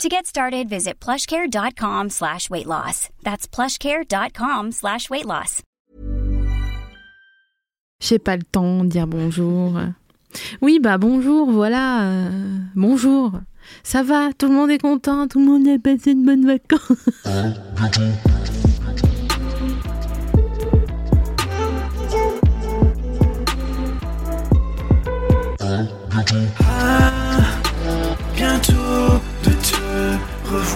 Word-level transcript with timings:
To 0.00 0.08
get 0.08 0.26
started, 0.26 0.68
visit 0.68 0.98
plushcare.com 1.00 2.10
slash 2.10 2.50
weight 2.50 2.66
loss. 2.66 3.08
That's 3.22 3.46
plushcare.com 3.46 4.72
slash 4.72 5.08
weight 5.10 5.26
loss. 5.26 5.62
J'ai 8.00 8.18
pas 8.18 8.36
le 8.36 8.42
temps 8.42 8.82
de 8.84 8.88
dire 8.88 9.06
bonjour. 9.06 9.74
Oui, 10.60 10.80
bah 10.80 10.98
bonjour, 10.98 11.50
voilà. 11.52 12.02
euh, 12.02 12.30
bonjour. 12.74 13.32
Ça 13.84 14.02
va, 14.02 14.30
tout 14.36 14.48
le 14.48 14.54
monde 14.54 14.70
est 14.70 14.78
content, 14.78 15.28
tout 15.28 15.38
le 15.38 15.44
monde 15.46 15.68
a 15.68 15.78
passé 15.78 16.12
une 16.12 16.24
bonne 16.24 16.46
vacances? 16.46 17.20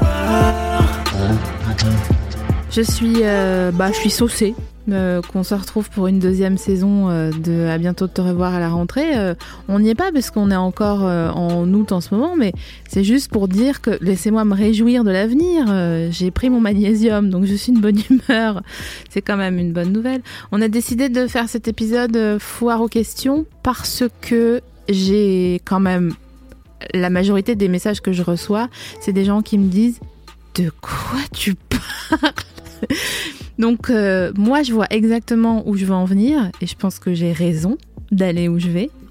revoir. 0.05 0.83
Je 2.71 2.83
suis, 2.83 3.23
euh, 3.23 3.71
bah, 3.73 3.91
je 3.91 3.97
suis 3.97 4.11
saucée. 4.11 4.55
euh, 4.93 5.23
qu'on 5.23 5.43
se 5.43 5.55
retrouve 5.55 5.89
pour 5.91 6.07
une 6.09 6.19
deuxième 6.19 6.59
saison 6.59 7.09
euh, 7.09 7.31
de 7.33 7.67
À 7.67 7.79
bientôt 7.79 8.07
de 8.07 8.13
te 8.13 8.21
revoir 8.21 8.55
à 8.55 8.61
la 8.61 8.69
rentrée. 8.69 9.13
On 9.69 9.81
n'y 9.81 9.89
est 9.89 9.95
pas 9.95 10.13
parce 10.13 10.31
qu'on 10.31 10.51
est 10.51 10.57
encore 10.57 11.03
en 11.03 11.73
août 11.73 11.93
en 11.93 12.01
ce 12.03 12.15
moment, 12.15 12.37
mais 12.37 12.53
c'est 12.87 13.03
juste 13.03 13.31
pour 13.31 13.49
dire 13.49 13.81
que 13.81 13.99
laissez-moi 14.03 14.45
me 14.45 14.55
réjouir 14.55 15.05
de 15.05 15.11
l'avenir. 15.11 15.67
J'ai 16.13 16.31
pris 16.31 16.51
mon 16.51 16.61
magnésium, 16.61 17.31
donc 17.31 17.47
je 17.47 17.55
suis 17.55 17.73
une 17.73 17.81
bonne 17.81 17.99
humeur. 18.11 18.63
C'est 19.09 19.23
quand 19.23 19.39
même 19.39 19.59
une 19.59 19.73
bonne 19.73 19.93
nouvelle. 19.93 20.21
On 20.53 20.61
a 20.61 20.69
décidé 20.69 21.09
de 21.09 21.27
faire 21.27 21.49
cet 21.49 21.69
épisode 21.69 22.37
foire 22.39 22.83
aux 22.83 22.89
questions 22.89 23.47
parce 23.63 24.05
que 24.21 24.61
j'ai 24.89 25.63
quand 25.65 25.81
même 25.81 26.13
la 26.95 27.11
majorité 27.11 27.55
des 27.55 27.69
messages 27.69 28.01
que 28.01 28.13
je 28.13 28.23
reçois, 28.23 28.69
c'est 29.01 29.13
des 29.13 29.25
gens 29.25 29.43
qui 29.43 29.59
me 29.59 29.69
disent 29.69 30.01
de 30.55 30.71
quoi 30.81 31.21
tu 31.35 31.55
parles 31.55 32.33
Donc 33.59 33.91
euh, 33.91 34.33
moi 34.37 34.63
je 34.63 34.73
vois 34.73 34.87
exactement 34.91 35.67
où 35.67 35.77
je 35.77 35.85
veux 35.87 35.95
en 35.95 36.05
venir 36.05 36.51
et 36.61 36.67
je 36.67 36.75
pense 36.75 36.99
que 36.99 37.15
j'ai 37.15 37.33
raison 37.33 37.79
d'aller 38.11 38.49
où 38.49 38.59
je 38.59 38.69
vais. 38.69 38.91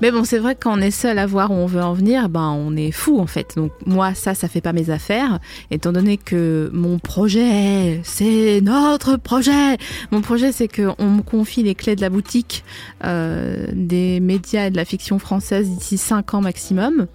Mais 0.00 0.12
bon, 0.12 0.22
c'est 0.22 0.38
vrai 0.38 0.54
que 0.54 0.60
quand 0.60 0.78
on 0.78 0.80
est 0.80 0.92
seul 0.92 1.18
à 1.18 1.26
voir 1.26 1.50
où 1.50 1.54
on 1.54 1.66
veut 1.66 1.82
en 1.82 1.92
venir, 1.92 2.28
ben 2.28 2.50
on 2.56 2.76
est 2.76 2.92
fou 2.92 3.18
en 3.18 3.26
fait. 3.26 3.54
Donc 3.56 3.72
moi 3.84 4.14
ça, 4.14 4.34
ça 4.34 4.46
fait 4.46 4.60
pas 4.60 4.72
mes 4.72 4.90
affaires, 4.90 5.40
étant 5.72 5.90
donné 5.90 6.16
que 6.16 6.70
mon 6.72 7.00
projet, 7.00 8.00
c'est 8.04 8.60
notre 8.60 9.16
projet. 9.16 9.76
Mon 10.12 10.20
projet, 10.20 10.52
c'est 10.52 10.68
que 10.68 10.90
on 10.98 11.10
me 11.10 11.22
confie 11.22 11.64
les 11.64 11.74
clés 11.74 11.96
de 11.96 12.00
la 12.00 12.10
boutique 12.10 12.64
euh, 13.04 13.66
des 13.72 14.20
médias 14.20 14.66
et 14.66 14.70
de 14.70 14.76
la 14.76 14.84
fiction 14.84 15.18
française 15.18 15.68
d'ici 15.68 15.98
5 15.98 16.34
ans 16.34 16.42
maximum. 16.42 17.08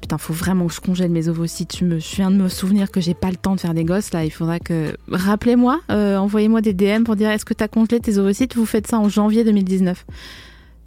Putain, 0.00 0.16
faut 0.16 0.32
vraiment 0.32 0.68
que 0.68 0.74
je 0.74 0.80
congèle 0.80 1.10
mes 1.10 1.28
ovocytes. 1.28 1.76
Je, 1.78 1.84
me, 1.84 1.98
je 1.98 2.16
viens 2.16 2.30
de 2.30 2.36
me 2.36 2.48
souvenir 2.48 2.90
que 2.90 3.00
j'ai 3.00 3.14
pas 3.14 3.30
le 3.30 3.36
temps 3.36 3.56
de 3.56 3.60
faire 3.60 3.74
des 3.74 3.84
gosses 3.84 4.12
là. 4.14 4.24
Il 4.24 4.30
faudra 4.30 4.58
que. 4.58 4.96
Rappelez-moi, 5.10 5.80
euh, 5.90 6.16
envoyez-moi 6.16 6.62
des 6.62 6.72
DM 6.72 7.02
pour 7.02 7.16
dire 7.16 7.30
est-ce 7.30 7.44
que 7.44 7.54
t'as 7.54 7.68
congelé 7.68 8.00
tes 8.00 8.16
ovocytes? 8.16 8.56
Vous 8.56 8.66
faites 8.66 8.86
ça 8.86 8.98
en 8.98 9.10
janvier 9.10 9.44
2019. 9.44 10.06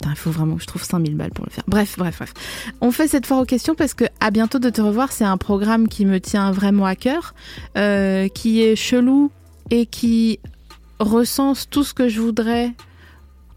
Il 0.08 0.16
faut 0.16 0.30
vraiment 0.30 0.58
je 0.58 0.66
trouve 0.66 0.82
5000 0.82 1.16
balles 1.16 1.30
pour 1.30 1.44
le 1.44 1.50
faire. 1.50 1.64
Bref, 1.66 1.96
bref, 1.98 2.16
bref. 2.18 2.34
On 2.80 2.90
fait 2.90 3.08
cette 3.08 3.26
fois 3.26 3.40
aux 3.40 3.44
questions 3.44 3.74
parce 3.74 3.94
que 3.94 4.04
à 4.20 4.30
bientôt 4.30 4.58
de 4.58 4.70
te 4.70 4.80
revoir, 4.80 5.12
c'est 5.12 5.24
un 5.24 5.36
programme 5.36 5.88
qui 5.88 6.06
me 6.06 6.20
tient 6.20 6.52
vraiment 6.52 6.86
à 6.86 6.96
cœur, 6.96 7.34
euh, 7.76 8.28
qui 8.28 8.62
est 8.62 8.76
chelou 8.76 9.30
et 9.70 9.86
qui 9.86 10.40
recense 10.98 11.68
tout 11.68 11.84
ce 11.84 11.94
que 11.94 12.08
je 12.08 12.20
voudrais 12.20 12.72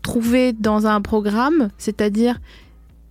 trouver 0.01 0.53
dans 0.53 0.85
un 0.85 1.01
programme, 1.01 1.69
c'est-à-dire 1.77 2.39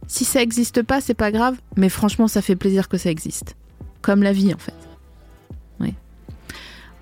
si 0.07 0.25
ça 0.25 0.43
existe 0.43 0.83
pas, 0.83 1.01
c'est 1.01 1.15
pas 1.15 1.31
grave, 1.31 1.57
mais 1.77 1.89
franchement, 1.89 2.29
ça 2.29 2.43
fait 2.43 2.57
plaisir 2.57 2.89
que 2.89 2.99
ça 2.99 3.11
existe. 3.11 3.57
Comme 4.03 4.23
la 4.23 4.33
vie, 4.33 4.53
en 4.53 4.59
fait. 4.59 4.75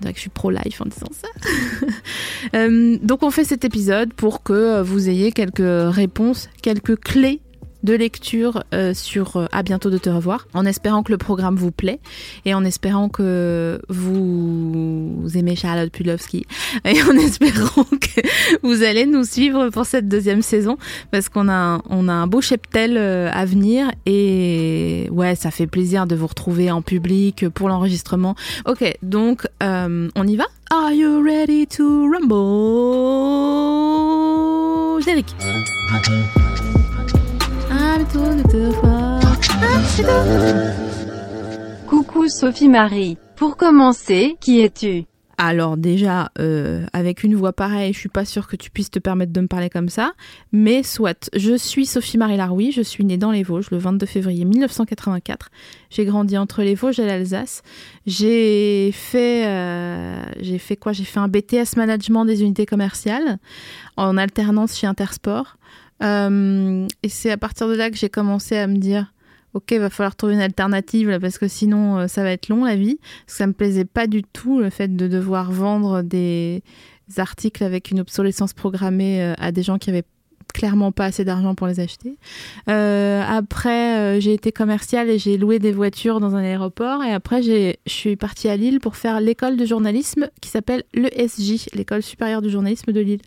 Je 0.03 0.19
suis 0.19 0.29
pro-life 0.29 0.81
en 0.81 0.85
disant 0.85 1.11
ça. 1.11 1.27
Euh, 2.55 2.97
donc, 3.01 3.23
on 3.23 3.31
fait 3.31 3.43
cet 3.43 3.63
épisode 3.65 4.13
pour 4.13 4.41
que 4.43 4.51
euh, 4.51 4.83
vous 4.83 5.09
ayez 5.09 5.31
quelques 5.31 5.61
réponses, 5.61 6.49
quelques 6.61 6.99
clés 6.99 7.39
de 7.83 7.93
lecture 7.93 8.63
euh, 8.73 8.93
sur 8.93 9.37
euh, 9.37 9.45
À 9.51 9.63
bientôt 9.63 9.89
de 9.89 9.97
te 9.97 10.09
revoir, 10.09 10.47
en 10.53 10.65
espérant 10.65 11.03
que 11.03 11.11
le 11.11 11.17
programme 11.17 11.55
vous 11.55 11.71
plaît 11.71 11.99
et 12.45 12.53
en 12.53 12.63
espérant 12.63 13.09
que 13.09 13.81
vous 13.89 15.25
aimez 15.35 15.55
Charlotte 15.55 15.91
Pudlowski 15.91 16.45
et 16.85 17.01
en 17.03 17.11
espérant 17.17 17.83
que 17.83 18.21
vous 18.63 18.83
allez 18.83 19.05
nous 19.05 19.23
suivre 19.23 19.69
pour 19.69 19.85
cette 19.85 20.07
deuxième 20.07 20.41
saison 20.41 20.77
parce 21.11 21.29
qu'on 21.29 21.47
a, 21.49 21.53
un- 21.53 21.81
on 21.89 22.07
a 22.07 22.13
un 22.13 22.27
beau 22.27 22.41
cheptel 22.41 22.95
euh, 22.97 23.29
à 23.33 23.45
venir 23.45 23.91
et 24.05 25.07
ouais, 25.11 25.35
ça 25.35 25.51
fait 25.51 25.67
plaisir 25.67 26.05
de 26.07 26.15
vous 26.15 26.27
retrouver 26.27 26.71
en 26.71 26.81
public 26.81 27.47
pour 27.49 27.69
l'enregistrement. 27.69 28.35
Ok, 28.67 28.83
donc 29.01 29.47
on 29.61 30.27
y 30.27 30.35
va? 30.35 30.45
Are 30.73 30.93
you 30.93 31.21
ready 31.21 31.67
to 31.67 32.07
rumble? 32.09 32.31
Générique. 35.03 35.35
Coucou 41.87 42.27
Sophie 42.27 42.67
Marie. 42.67 43.17
Pour 43.35 43.57
commencer, 43.57 44.37
qui 44.39 44.61
es-tu? 44.61 45.03
Alors 45.37 45.77
déjà, 45.77 46.31
euh, 46.39 46.85
avec 46.93 47.23
une 47.23 47.35
voix 47.35 47.53
pareille, 47.53 47.93
je 47.93 47.99
suis 47.99 48.09
pas 48.09 48.25
sûre 48.25 48.47
que 48.47 48.55
tu 48.55 48.71
puisses 48.71 48.89
te 48.89 48.97
permettre 48.97 49.31
de 49.31 49.41
me 49.41 49.47
parler 49.47 49.69
comme 49.69 49.89
ça, 49.89 50.13
mais 50.51 50.81
soit. 50.81 51.29
Je 51.35 51.55
suis 51.55 51.85
Sophie 51.85 52.17
Marie 52.17 52.37
Laroui, 52.37 52.71
je 52.71 52.81
suis 52.81 53.05
née 53.05 53.17
dans 53.17 53.31
les 53.31 53.43
Vosges 53.43 53.69
le 53.69 53.77
22 53.77 54.07
février 54.07 54.45
1984. 54.45 55.49
J'ai 55.91 56.05
grandi 56.05 56.39
entre 56.39 56.63
les 56.63 56.73
Vosges 56.73 56.99
et 56.99 57.05
l'Alsace. 57.05 57.61
J'ai 58.07 58.91
fait, 58.93 59.45
euh, 59.47 60.23
j'ai 60.39 60.57
fait 60.57 60.75
quoi? 60.75 60.91
J'ai 60.91 61.03
fait 61.03 61.19
un 61.19 61.27
BTS 61.27 61.75
management 61.77 62.25
des 62.25 62.41
unités 62.41 62.65
commerciales 62.65 63.37
en 63.95 64.17
alternance 64.17 64.75
chez 64.75 64.87
Intersport. 64.87 65.57
Euh, 66.01 66.87
et 67.03 67.09
c'est 67.09 67.31
à 67.31 67.37
partir 67.37 67.67
de 67.67 67.73
là 67.73 67.89
que 67.89 67.97
j'ai 67.97 68.09
commencé 68.09 68.57
à 68.57 68.67
me 68.67 68.77
dire. 68.77 69.13
Ok, 69.53 69.73
va 69.73 69.89
falloir 69.89 70.15
trouver 70.15 70.35
une 70.35 70.41
alternative 70.41 71.19
parce 71.19 71.37
que 71.37 71.49
sinon 71.49 71.97
euh, 71.97 72.07
ça 72.07 72.23
va 72.23 72.31
être 72.31 72.47
long 72.47 72.63
la 72.63 72.77
vie. 72.77 72.99
Parce 73.25 73.33
que 73.33 73.37
ça 73.39 73.47
me 73.47 73.53
plaisait 73.53 73.83
pas 73.83 74.07
du 74.07 74.23
tout 74.23 74.59
le 74.59 74.69
fait 74.69 74.95
de 74.95 75.07
devoir 75.09 75.51
vendre 75.51 76.03
des 76.03 76.63
articles 77.17 77.61
avec 77.61 77.91
une 77.91 77.99
obsolescence 77.99 78.53
programmée 78.53 79.21
euh, 79.21 79.33
à 79.37 79.51
des 79.51 79.61
gens 79.61 79.77
qui 79.77 79.89
avaient 79.89 80.05
clairement 80.53 80.93
pas 80.93 81.05
assez 81.05 81.25
d'argent 81.25 81.53
pour 81.53 81.67
les 81.67 81.81
acheter. 81.81 82.17
Après, 82.67 84.19
j'ai 84.19 84.33
été 84.33 84.51
commerciale 84.51 85.09
et 85.09 85.17
j'ai 85.17 85.37
loué 85.37 85.59
des 85.59 85.71
voitures 85.71 86.19
dans 86.19 86.35
un 86.35 86.43
aéroport. 86.43 87.03
Et 87.03 87.13
après, 87.13 87.41
je 87.41 87.73
suis 87.85 88.17
partie 88.17 88.49
à 88.49 88.57
Lille 88.57 88.81
pour 88.81 88.97
faire 88.97 89.21
l'école 89.21 89.55
de 89.55 89.65
journalisme 89.65 90.29
qui 90.41 90.49
s'appelle 90.49 90.83
l'ESJ, 90.93 91.69
l'école 91.73 92.03
supérieure 92.03 92.41
du 92.41 92.49
journalisme 92.49 92.91
de 92.91 92.99
Lille. 92.99 93.21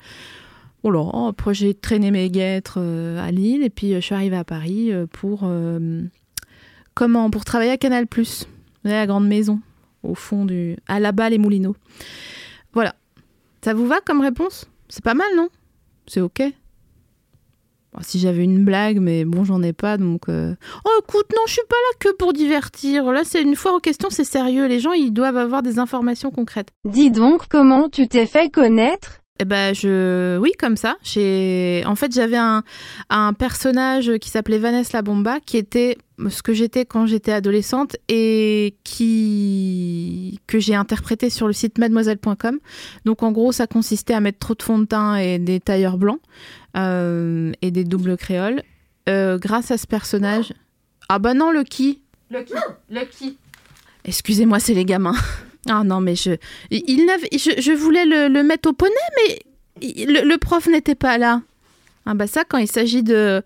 Voilà, 0.84 1.28
après 1.28 1.55
j'ai 1.55 1.72
traîné 1.72 2.11
mes 2.11 2.28
guêtres 2.28 2.77
euh, 2.77 3.19
à 3.27 3.31
Lille 3.31 3.62
et 3.62 3.71
puis 3.71 3.95
euh, 3.95 4.00
je 4.00 4.05
suis 4.05 4.15
arrivée 4.15 4.37
à 4.37 4.45
Paris 4.45 4.93
euh, 4.93 5.06
pour 5.06 5.49
comment 6.93 7.31
pour 7.31 7.47
travailler 7.47 7.71
à 7.71 7.78
Canal+. 7.78 8.06
Vous 8.15 8.25
la 8.84 9.06
grande 9.06 9.27
maison 9.27 9.61
au 10.03 10.15
fond 10.15 10.44
du 10.44 10.77
à 10.87 11.00
la 11.00 11.12
bas 11.12 11.31
les 11.31 11.39
Moulineaux. 11.39 11.75
Voilà. 12.75 12.94
Ça 13.65 13.73
vous 13.73 13.87
va 13.87 14.03
comme 14.03 14.21
réponse? 14.21 14.69
C'est 14.91 15.03
pas 15.03 15.14
mal, 15.14 15.26
non? 15.35 15.49
C'est 16.06 16.20
OK. 16.20 16.43
Si 18.03 18.19
j'avais 18.19 18.44
une 18.44 18.62
blague, 18.64 18.99
mais 18.99 19.25
bon, 19.25 19.44
j'en 19.44 19.62
ai 19.62 19.73
pas, 19.73 19.97
donc... 19.97 20.23
Oh, 20.29 21.00
écoute, 21.00 21.26
non, 21.32 21.43
je 21.47 21.53
suis 21.53 21.62
pas 21.69 21.76
là 21.76 21.97
que 22.00 22.17
pour 22.17 22.32
divertir. 22.32 23.11
Là, 23.12 23.23
c'est 23.25 23.41
une 23.41 23.55
fois 23.55 23.75
aux 23.76 23.79
questions, 23.79 24.11
c'est 24.11 24.25
sérieux. 24.25 24.67
Les 24.67 24.81
gens, 24.81 24.93
ils 24.93 25.12
doivent 25.12 25.37
avoir 25.37 25.62
des 25.62 25.79
informations 25.79 26.31
concrètes. 26.31 26.73
Dis 26.85 27.11
donc 27.11 27.49
comment 27.49 27.88
tu 27.88 28.09
t'es 28.09 28.26
fait 28.26 28.50
connaître? 28.50 29.24
Eh 29.41 29.45
ben, 29.45 29.75
je, 29.75 30.39
oui, 30.39 30.53
comme 30.57 30.77
ça. 30.77 30.97
J'ai, 31.03 31.83
en 31.87 31.97
fait, 31.97 32.13
j'avais 32.13 32.37
un, 32.37 32.63
un 33.11 33.33
personnage 33.33 34.19
qui 34.19 34.29
s'appelait 34.29 34.59
Vanessa 34.59 34.99
la 34.99 35.03
Bomba, 35.03 35.41
qui 35.41 35.57
était 35.57 35.99
ce 36.29 36.41
que 36.41 36.53
j'étais 36.53 36.85
quand 36.85 37.07
j'étais 37.07 37.33
adolescente 37.33 37.97
et 38.07 38.77
qui 38.85 40.39
que 40.47 40.61
j'ai 40.61 40.77
interprété 40.77 41.31
sur 41.31 41.49
le 41.49 41.53
site 41.53 41.79
mademoiselle.com. 41.79 42.61
Donc, 43.05 43.25
en 43.25 43.33
gros, 43.33 43.51
ça 43.51 43.67
consistait 43.67 44.15
à 44.15 44.21
mettre 44.21 44.39
trop 44.39 44.55
de 44.55 44.63
fond 44.63 44.79
de 44.79 44.85
teint 44.85 45.17
et 45.17 45.41
des 45.41 45.59
tailleurs 45.59 45.99
blancs 45.99 46.21
euh, 46.77 47.51
et 47.61 47.73
des 47.73 47.83
doubles 47.83 48.17
créoles. 48.17 48.63
Euh, 49.09 49.37
grâce 49.37 49.73
à 49.73 49.79
ce 49.79 49.89
personnage. 49.89 50.53
Ah 51.09 51.19
bah 51.19 51.35
non, 51.35 51.51
Lucky. 51.51 52.01
Lucky. 52.31 52.55
Lucky. 52.89 53.37
Excusez-moi, 54.05 54.61
c'est 54.61 54.75
les 54.75 54.85
gamins. 54.85 55.17
Ah 55.69 55.82
non, 55.84 56.00
mais 56.00 56.14
je, 56.14 56.32
il 56.70 57.06
n'avait, 57.06 57.28
je, 57.32 57.61
je 57.61 57.72
voulais 57.72 58.05
le, 58.05 58.28
le 58.28 58.43
mettre 58.43 58.69
au 58.69 58.72
poney, 58.72 58.93
mais 59.16 59.38
il- 59.81 60.12
le, 60.12 60.22
le 60.28 60.38
prof 60.38 60.66
n'était 60.66 60.94
pas 60.94 61.19
là. 61.19 61.40
Ah 62.06 62.14
bah 62.14 62.26
ça, 62.26 62.44
quand 62.44 62.58
il 62.58 62.69
s'agit 62.69 63.02
de 63.02 63.43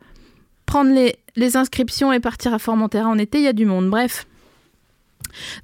prendre 0.67 0.93
les, 0.93 1.17
les 1.37 1.57
inscriptions 1.57 2.13
et 2.13 2.21
partir 2.21 2.53
à 2.53 2.59
Formentera 2.59 3.07
en 3.09 3.19
été, 3.19 3.39
il 3.39 3.45
y 3.45 3.49
a 3.49 3.53
du 3.53 3.65
monde. 3.67 3.89
Bref. 3.89 4.27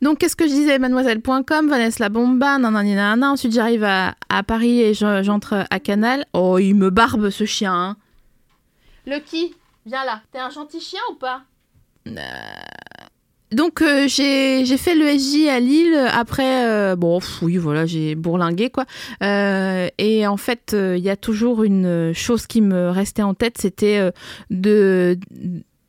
Donc, 0.02 0.18
qu'est-ce 0.18 0.36
que 0.36 0.44
je 0.46 0.52
disais 0.52 0.78
Mademoiselle.com, 0.78 1.68
Vanessa 1.68 2.04
la 2.04 2.08
Bomba, 2.08 2.58
nanani 2.58 2.94
nanana. 2.94 3.32
Ensuite, 3.32 3.52
j'arrive 3.52 3.82
à, 3.84 4.14
à 4.28 4.42
Paris 4.42 4.80
et 4.80 4.94
je- 4.94 5.22
j'entre 5.22 5.64
à 5.70 5.80
Canal. 5.80 6.24
Oh, 6.32 6.58
il 6.58 6.74
me 6.74 6.90
barbe 6.90 7.30
ce 7.30 7.44
chien. 7.44 7.72
hein. 7.74 7.96
Lucky, 9.06 9.54
viens 9.86 10.04
là. 10.04 10.22
T'es 10.32 10.38
un 10.38 10.50
gentil 10.50 10.80
chien 10.80 11.00
ou 11.10 11.14
pas? 11.14 11.42
Euh, 12.06 12.12
donc 13.54 13.82
euh, 13.82 14.06
j'ai 14.08 14.76
fait 14.76 14.94
le 14.94 15.18
SJ 15.18 15.48
à 15.48 15.60
Lille. 15.60 15.94
Après, 16.12 16.66
euh, 16.66 16.96
bon, 16.96 17.20
oui, 17.42 17.56
voilà, 17.56 17.86
j'ai 17.86 18.14
bourlingué 18.14 18.70
quoi. 18.70 18.84
Euh, 19.22 19.88
et 19.98 20.26
en 20.26 20.36
fait, 20.36 20.76
il 20.76 21.02
y 21.02 21.10
a 21.10 21.16
toujours 21.16 21.64
une 21.64 22.12
chose 22.14 22.46
qui 22.46 22.60
me 22.60 22.90
restait 22.90 23.22
en 23.22 23.34
tête, 23.34 23.58
c'était 23.58 24.10
de 24.50 25.18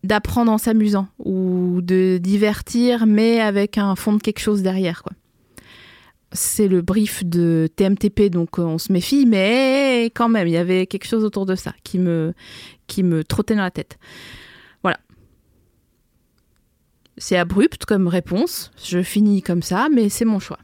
d'apprendre 0.04 0.52
en 0.52 0.60
s'amusant 0.60 1.08
ou 1.18 1.80
de 1.82 2.20
divertir, 2.20 3.08
mais 3.08 3.42
avec 3.42 3.80
un 3.80 3.96
fond 3.96 4.14
de 4.14 4.22
quelque 4.22 4.40
chose 4.40 4.62
derrière 4.62 5.02
quoi. 5.02 5.14
C'est 6.32 6.68
le 6.68 6.82
brief 6.82 7.26
de 7.26 7.70
TMTP, 7.76 8.30
donc 8.30 8.60
on 8.60 8.78
se 8.78 8.92
méfie, 8.92 9.26
mais 9.26 10.12
quand 10.14 10.28
même, 10.28 10.48
il 10.48 10.54
y 10.54 10.58
avait 10.58 10.86
quelque 10.86 11.08
chose 11.08 11.24
autour 11.24 11.46
de 11.46 11.56
ça 11.56 11.74
qui 11.84 11.98
me 11.98 12.34
qui 12.88 13.04
me 13.04 13.24
trottait 13.24 13.56
dans 13.56 13.64
la 13.64 13.72
tête. 13.72 13.98
C'est 17.18 17.38
abrupt 17.38 17.86
comme 17.86 18.08
réponse. 18.08 18.72
Je 18.84 19.02
finis 19.02 19.42
comme 19.42 19.62
ça, 19.62 19.88
mais 19.92 20.10
c'est 20.10 20.26
mon 20.26 20.40
choix. 20.40 20.60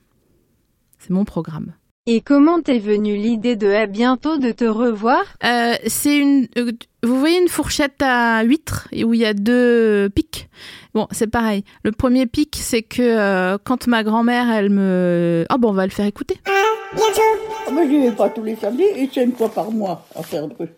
C'est 1.00 1.12
mon 1.12 1.26
programme. 1.26 1.74
Et 2.08 2.22
comment 2.22 2.62
t'es 2.62 2.80
venue 2.80 3.16
l'idée 3.16 3.56
de 3.56 3.68
à 3.72 3.86
bientôt 3.86 4.38
de 4.38 4.52
te 4.52 4.66
revoir? 4.66 5.22
Euh, 5.44 5.74
c'est 5.86 6.18
une. 6.18 6.48
euh, 6.58 6.72
vous 7.04 7.20
voyez 7.20 7.40
une 7.40 7.48
fourchette 7.48 8.02
à 8.02 8.44
huîtres 8.44 8.88
et 8.92 9.04
où 9.04 9.14
il 9.14 9.20
y 9.20 9.26
a 9.26 9.36
deux 9.36 10.10
pics? 10.10 10.50
Bon, 10.96 11.08
c'est 11.12 11.28
pareil. 11.28 11.64
Le 11.84 11.92
premier 11.92 12.26
pic, 12.26 12.58
c'est 12.60 12.82
que 12.82 13.02
euh, 13.02 13.58
quand 13.64 13.86
ma 13.88 14.04
grand-mère, 14.04 14.50
elle 14.52 14.72
me. 14.72 15.46
Ah 15.50 15.58
bon, 15.58 15.70
on 15.70 15.74
va 15.74 15.86
le 15.86 15.92
faire 15.92 16.08
écouter. 16.08 16.38
Ah, 16.48 17.72
Mais 17.72 17.88
j'y 17.88 18.00
vais 18.02 18.12
pas 18.12 18.30
tous 18.30 18.44
les 18.44 18.56
samedis 18.56 18.84
et 18.84 19.08
c'est 19.14 19.24
une 19.24 19.34
fois 19.34 19.50
par 19.50 19.72
mois 19.72 20.06
à 20.16 20.24
faire 20.24 20.48
de 20.48 20.56
rue. 20.60 20.70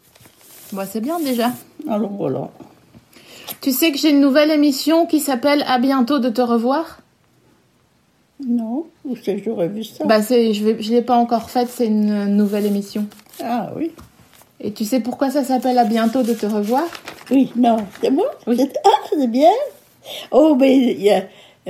Bon, 0.73 0.85
c'est 0.89 1.01
bien 1.01 1.19
déjà. 1.21 1.51
Alors 1.89 2.11
voilà. 2.11 2.49
Tu 3.63 3.71
sais 3.71 3.93
que 3.93 3.97
j'ai 3.97 4.09
une 4.09 4.19
nouvelle 4.19 4.51
émission 4.51 5.05
qui 5.05 5.21
s'appelle 5.21 5.63
À 5.69 5.79
bientôt 5.79 6.19
de 6.19 6.27
te 6.27 6.41
revoir. 6.41 6.99
Non, 8.45 8.87
où 9.05 9.15
c'est 9.15 9.37
que 9.37 9.43
j'aurais 9.45 9.69
vu 9.69 9.85
ça 9.85 10.03
Bah, 10.03 10.21
c'est, 10.21 10.53
je 10.53 10.81
je 10.81 10.91
l'ai 10.91 11.01
pas 11.01 11.15
encore 11.15 11.49
faite. 11.49 11.69
C'est 11.71 11.85
une 11.87 12.25
nouvelle 12.35 12.65
émission. 12.65 13.05
Ah 13.41 13.71
oui. 13.77 13.91
Et 14.59 14.73
tu 14.73 14.83
sais 14.83 14.99
pourquoi 14.99 15.29
ça 15.29 15.45
s'appelle 15.45 15.77
À 15.77 15.85
bientôt 15.85 16.23
de 16.23 16.33
te 16.33 16.45
revoir 16.45 16.83
Oui, 17.31 17.53
non, 17.55 17.77
c'est 18.01 18.11
bon 18.11 18.25
Oui. 18.47 18.57
C'est- 18.59 18.77
Ah, 18.83 19.07
c'est 19.09 19.27
bien. 19.31 19.49
Oh, 20.31 20.57
mais 20.59 20.75
il 20.75 21.01
y 21.01 21.09
a, 21.11 21.23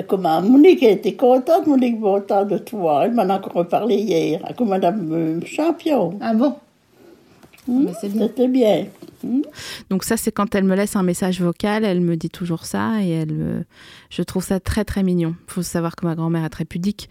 comment 0.08 0.42
Monique 0.42 0.82
elle 0.82 0.94
était 0.94 1.14
contente, 1.14 1.68
Monique 1.68 2.02
contente 2.02 2.48
de 2.48 2.58
toi. 2.58 3.04
Elle 3.06 3.12
m'en 3.14 3.30
a 3.30 3.36
encore 3.38 3.68
parlé 3.68 3.98
hier, 3.98 4.40
comme 4.58 4.70
Madame 4.70 5.12
euh, 5.14 5.46
Champion. 5.46 6.16
Ah 6.22 6.34
bon? 6.34 6.56
Hmm, 7.68 7.86
bien. 7.86 7.94
C'était 8.02 8.48
bien. 8.48 8.86
Donc 9.90 10.04
ça, 10.04 10.18
c'est 10.18 10.32
quand 10.34 10.54
elle 10.54 10.66
me 10.66 10.76
laisse 10.76 10.96
un 10.98 11.04
message 11.04 11.42
vocal, 11.42 11.86
elle 11.86 12.02
me 12.02 12.18
dit 12.18 12.30
toujours 12.30 12.66
ça 12.66 13.02
et 13.02 13.10
elle, 13.10 13.32
me- 13.34 13.64
je 14.10 14.22
trouve 14.22 14.44
ça 14.44 14.60
très 14.60 14.84
très 14.84 15.02
mignon. 15.04 15.36
Il 15.48 15.54
faut 15.54 15.62
savoir 15.64 15.96
que 15.96 16.06
ma 16.06 16.14
grand-mère 16.16 16.44
est 16.44 16.50
très 16.50 16.66
pudique. 16.66 17.10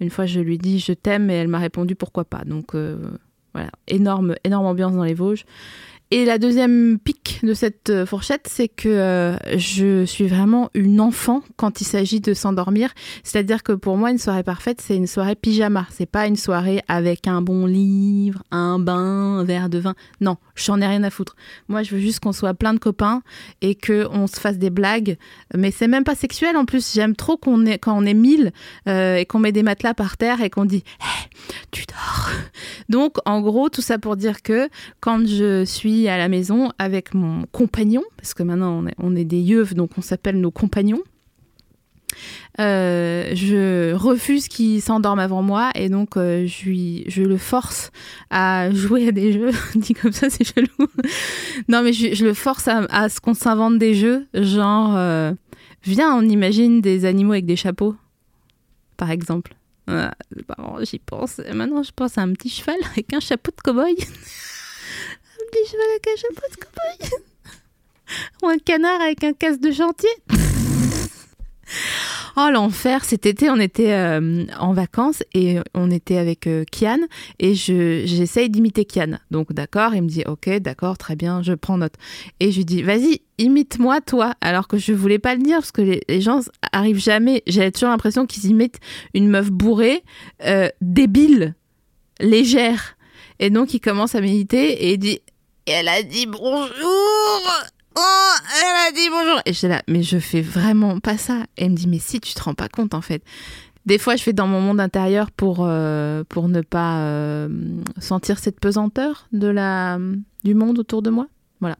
Une 0.00 0.10
fois, 0.10 0.26
je 0.26 0.40
lui 0.40 0.58
dis 0.58 0.78
je 0.78 0.92
t'aime 0.92 1.30
et 1.30 1.34
elle 1.34 1.48
m'a 1.48 1.58
répondu 1.58 1.94
pourquoi 1.94 2.24
pas. 2.24 2.42
Donc 2.44 2.74
euh, 2.74 2.98
voilà, 3.54 3.70
énorme 3.88 4.34
énorme 4.44 4.66
ambiance 4.66 4.94
dans 4.94 5.04
les 5.04 5.14
Vosges. 5.14 5.44
Et 6.16 6.24
la 6.24 6.38
deuxième 6.38 7.00
pique 7.00 7.40
de 7.42 7.54
cette 7.54 7.90
euh, 7.90 8.06
fourchette, 8.06 8.46
c'est 8.48 8.68
que 8.68 8.88
euh, 8.88 9.36
je 9.58 10.04
suis 10.04 10.28
vraiment 10.28 10.70
une 10.72 11.00
enfant 11.00 11.42
quand 11.56 11.80
il 11.80 11.84
s'agit 11.84 12.20
de 12.20 12.34
s'endormir. 12.34 12.90
C'est-à-dire 13.24 13.64
que 13.64 13.72
pour 13.72 13.96
moi, 13.96 14.12
une 14.12 14.18
soirée 14.18 14.44
parfaite, 14.44 14.80
c'est 14.80 14.94
une 14.94 15.08
soirée 15.08 15.34
pyjama. 15.34 15.88
C'est 15.90 16.08
pas 16.08 16.28
une 16.28 16.36
soirée 16.36 16.82
avec 16.86 17.26
un 17.26 17.42
bon 17.42 17.66
livre, 17.66 18.44
un 18.52 18.78
bain, 18.78 19.40
un 19.40 19.44
verre 19.44 19.68
de 19.68 19.78
vin. 19.78 19.96
Non, 20.20 20.36
j'en 20.54 20.80
ai 20.80 20.86
rien 20.86 21.02
à 21.02 21.10
foutre. 21.10 21.34
Moi, 21.66 21.82
je 21.82 21.96
veux 21.96 22.00
juste 22.00 22.20
qu'on 22.20 22.32
soit 22.32 22.54
plein 22.54 22.74
de 22.74 22.78
copains 22.78 23.22
et 23.60 23.74
que 23.74 24.06
on 24.12 24.28
se 24.28 24.38
fasse 24.38 24.58
des 24.58 24.70
blagues. 24.70 25.18
Mais 25.52 25.72
c'est 25.72 25.88
même 25.88 26.04
pas 26.04 26.14
sexuel 26.14 26.56
en 26.56 26.64
plus. 26.64 26.94
J'aime 26.94 27.16
trop 27.16 27.36
qu'on 27.36 27.66
est 27.66 27.78
quand 27.78 27.98
on 27.98 28.06
est 28.06 28.14
mille 28.14 28.52
euh, 28.86 29.16
et 29.16 29.26
qu'on 29.26 29.40
met 29.40 29.50
des 29.50 29.64
matelas 29.64 29.94
par 29.94 30.16
terre 30.16 30.42
et 30.42 30.48
qu'on 30.48 30.64
dit 30.64 30.84
Hé, 31.00 31.28
tu 31.72 31.82
dors. 31.88 32.30
Donc, 32.88 33.16
en 33.24 33.40
gros, 33.40 33.68
tout 33.68 33.82
ça 33.82 33.98
pour 33.98 34.16
dire 34.16 34.42
que 34.42 34.68
quand 35.00 35.26
je 35.26 35.64
suis 35.64 36.08
à 36.08 36.18
la 36.18 36.28
maison 36.28 36.70
avec 36.78 37.14
mon 37.14 37.44
compagnon, 37.52 38.02
parce 38.16 38.34
que 38.34 38.42
maintenant 38.42 38.84
on 38.98 39.16
est, 39.16 39.24
des 39.24 39.40
yeux, 39.40 39.64
donc 39.74 39.90
on 39.96 40.02
s'appelle 40.02 40.40
nos 40.40 40.50
compagnons. 40.50 41.02
euh, 42.60 43.32
je 43.34 43.92
refuse 43.94 44.48
qu'il 44.48 44.80
s'endorme 44.80 45.18
avant 45.18 45.42
moi 45.42 45.70
et 45.74 45.88
donc 45.88 46.16
euh, 46.16 46.46
je, 46.46 47.22
le 47.22 47.36
force 47.38 47.90
à 48.30 48.70
jouer 48.70 49.08
à 49.08 49.12
des 49.12 49.32
jeux. 49.32 49.50
Dit 49.74 49.94
comme 49.94 50.12
ça, 50.12 50.30
c'est 50.30 50.44
chelou. 50.44 50.88
non, 51.68 51.82
mais 51.82 51.92
je, 51.92 52.14
je 52.14 52.24
le 52.24 52.34
force 52.34 52.68
à, 52.68 52.84
à 52.90 53.08
ce 53.08 53.20
qu'on 53.20 53.34
s'invente 53.34 53.78
des 53.78 53.94
jeux, 53.94 54.26
genre, 54.34 54.94
euh, 54.96 55.32
viens, 55.84 56.14
on 56.14 56.22
imagine 56.22 56.80
des 56.80 57.04
animaux 57.04 57.32
avec 57.32 57.46
des 57.46 57.56
chapeaux, 57.56 57.96
par 58.96 59.10
exemple. 59.10 59.54
Ah, 59.86 60.14
c'est 60.34 60.46
pas 60.46 60.54
marrant, 60.58 60.82
j'y 60.82 60.98
pense. 60.98 61.38
Maintenant, 61.52 61.82
je 61.82 61.92
pense 61.92 62.16
à 62.18 62.22
un 62.22 62.32
petit 62.32 62.48
cheval 62.48 62.76
avec 62.92 63.12
un 63.12 63.20
chapeau 63.20 63.50
de 63.50 63.60
cow-boy. 63.60 63.92
un 64.00 65.44
petit 65.50 65.70
cheval 65.70 65.86
avec 65.90 66.06
un 66.06 66.16
chapeau 66.16 66.46
de 66.50 66.56
cow-boy. 66.56 67.10
Ou 68.42 68.48
un 68.48 68.58
canard 68.58 69.00
avec 69.00 69.24
un 69.24 69.32
casque 69.32 69.60
de 69.60 69.72
chantier. 69.72 70.10
Oh 72.36 72.48
l'enfer, 72.52 73.04
cet 73.04 73.26
été 73.26 73.48
on 73.48 73.60
était 73.60 73.92
euh, 73.92 74.44
en 74.58 74.72
vacances 74.72 75.22
et 75.34 75.58
on 75.72 75.88
était 75.88 76.16
avec 76.16 76.48
euh, 76.48 76.64
Kian 76.64 76.98
et 77.38 77.54
je 77.54 78.02
j'essaye 78.06 78.50
d'imiter 78.50 78.84
Kian. 78.84 79.18
Donc 79.30 79.52
d'accord, 79.52 79.94
il 79.94 80.02
me 80.02 80.08
dit 80.08 80.24
OK, 80.26 80.48
d'accord, 80.58 80.98
très 80.98 81.14
bien, 81.14 81.42
je 81.42 81.52
prends 81.52 81.78
note. 81.78 81.94
Et 82.40 82.50
je 82.50 82.56
lui 82.56 82.64
dis 82.64 82.82
vas-y, 82.82 83.20
imite-moi 83.38 84.00
toi 84.00 84.34
alors 84.40 84.66
que 84.66 84.78
je 84.78 84.92
voulais 84.92 85.20
pas 85.20 85.36
le 85.36 85.42
dire 85.42 85.58
parce 85.58 85.70
que 85.70 85.82
les, 85.82 86.20
gens 86.20 86.40
arrivent 86.72 86.98
jamais, 86.98 87.44
j'avais 87.46 87.70
toujours 87.70 87.90
l'impression 87.90 88.26
qu'ils 88.26 88.46
imitent 88.46 88.80
une 89.14 89.28
meuf 89.28 89.52
bourrée 89.52 90.02
euh, 90.44 90.68
débile, 90.80 91.54
légère. 92.18 92.96
Et 93.38 93.50
donc 93.50 93.74
il 93.74 93.80
commence 93.80 94.16
à 94.16 94.20
m'imiter 94.20 94.72
et 94.86 94.94
il 94.94 94.98
dit 94.98 95.20
elle 95.66 95.86
a 95.86 96.02
dit 96.02 96.26
bonjour. 96.26 96.68
Oh, 97.96 98.34
elle 98.60 98.88
a 98.88 98.92
dit 98.92 99.08
bonjour. 99.08 99.40
Et 99.46 99.52
j'étais 99.52 99.68
là, 99.68 99.82
mais 99.88 100.02
je 100.02 100.18
fais 100.18 100.42
vraiment 100.42 100.98
pas 101.00 101.16
ça. 101.16 101.44
Elle 101.56 101.70
me 101.70 101.76
dit, 101.76 101.88
mais 101.88 101.98
si, 101.98 102.20
tu 102.20 102.34
te 102.34 102.42
rends 102.42 102.54
pas 102.54 102.68
compte 102.68 102.94
en 102.94 103.00
fait. 103.00 103.22
Des 103.86 103.98
fois, 103.98 104.16
je 104.16 104.22
fais 104.22 104.32
dans 104.32 104.46
mon 104.46 104.60
monde 104.60 104.80
intérieur 104.80 105.30
pour, 105.30 105.58
euh, 105.60 106.24
pour 106.28 106.48
ne 106.48 106.62
pas 106.62 107.00
euh, 107.00 107.48
sentir 107.98 108.38
cette 108.38 108.58
pesanteur 108.58 109.28
de 109.32 109.46
la, 109.46 109.98
du 110.42 110.54
monde 110.54 110.78
autour 110.78 111.02
de 111.02 111.10
moi. 111.10 111.26
Voilà. 111.60 111.76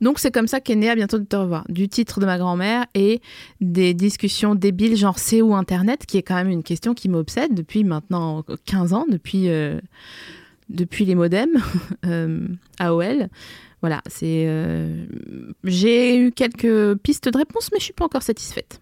Donc, 0.00 0.18
c'est 0.18 0.30
comme 0.30 0.46
ça 0.46 0.60
qu'est 0.60 0.76
né 0.76 0.88
à 0.88 0.94
bientôt 0.94 1.18
de 1.18 1.24
te 1.24 1.34
revoir. 1.36 1.64
Du 1.68 1.88
titre 1.88 2.20
de 2.20 2.26
ma 2.26 2.38
grand-mère 2.38 2.86
et 2.94 3.20
des 3.60 3.92
discussions 3.92 4.54
débiles, 4.54 4.96
genre 4.96 5.18
c'est 5.18 5.42
où 5.42 5.54
Internet, 5.54 6.06
qui 6.06 6.16
est 6.16 6.22
quand 6.22 6.36
même 6.36 6.50
une 6.50 6.62
question 6.62 6.94
qui 6.94 7.08
m'obsède 7.08 7.52
depuis 7.52 7.82
maintenant 7.82 8.44
15 8.66 8.92
ans, 8.92 9.04
depuis, 9.10 9.48
euh, 9.48 9.80
depuis 10.68 11.04
les 11.06 11.16
modems 11.16 11.58
euh, 12.06 12.46
AOL. 12.78 13.28
Voilà, 13.82 14.02
c'est. 14.06 14.44
euh, 14.48 15.04
J'ai 15.64 16.18
eu 16.18 16.32
quelques 16.32 16.94
pistes 16.96 17.28
de 17.28 17.36
réponse, 17.38 17.70
mais 17.72 17.78
je 17.78 17.84
suis 17.84 17.92
pas 17.92 18.04
encore 18.06 18.22
satisfaite. 18.22 18.80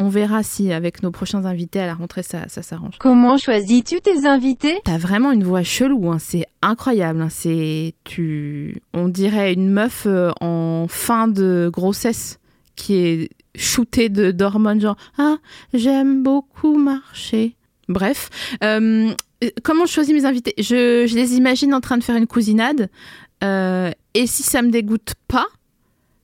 On 0.00 0.08
verra 0.08 0.44
si 0.44 0.72
avec 0.72 1.02
nos 1.02 1.10
prochains 1.10 1.44
invités 1.44 1.80
à 1.80 1.86
la 1.86 1.94
rentrée 1.94 2.22
ça, 2.22 2.46
ça 2.48 2.62
s'arrange. 2.62 2.94
Comment 3.00 3.36
choisis-tu 3.36 4.00
tes 4.00 4.26
invités? 4.26 4.78
T'as 4.84 4.98
vraiment 4.98 5.32
une 5.32 5.42
voix 5.42 5.64
chelou, 5.64 6.08
hein, 6.10 6.18
c'est 6.20 6.44
incroyable. 6.62 7.20
hein, 7.20 7.28
c'est 7.30 7.94
tu, 8.04 8.80
on 8.94 9.08
dirait 9.08 9.52
une 9.52 9.70
meuf 9.70 10.04
euh, 10.06 10.30
en 10.40 10.86
fin 10.88 11.26
de 11.26 11.68
grossesse 11.72 12.38
qui 12.76 12.94
est 12.94 13.30
shootée 13.56 14.08
de 14.08 14.30
d'hormones 14.30 14.80
genre 14.80 14.96
ah 15.16 15.38
j'aime 15.74 16.22
beaucoup 16.22 16.76
marcher. 16.78 17.56
Bref, 17.88 18.28
euh, 18.62 19.10
comment 19.64 19.84
je 19.86 19.92
choisis 19.92 20.14
mes 20.14 20.26
invités? 20.26 20.54
Je, 20.58 21.06
je 21.08 21.14
les 21.16 21.34
imagine 21.34 21.74
en 21.74 21.80
train 21.80 21.98
de 21.98 22.04
faire 22.04 22.16
une 22.16 22.26
cousinade. 22.28 22.88
Euh, 23.44 23.90
et 24.14 24.26
si 24.26 24.42
ça 24.42 24.62
me 24.62 24.70
dégoûte 24.70 25.14
pas, 25.28 25.46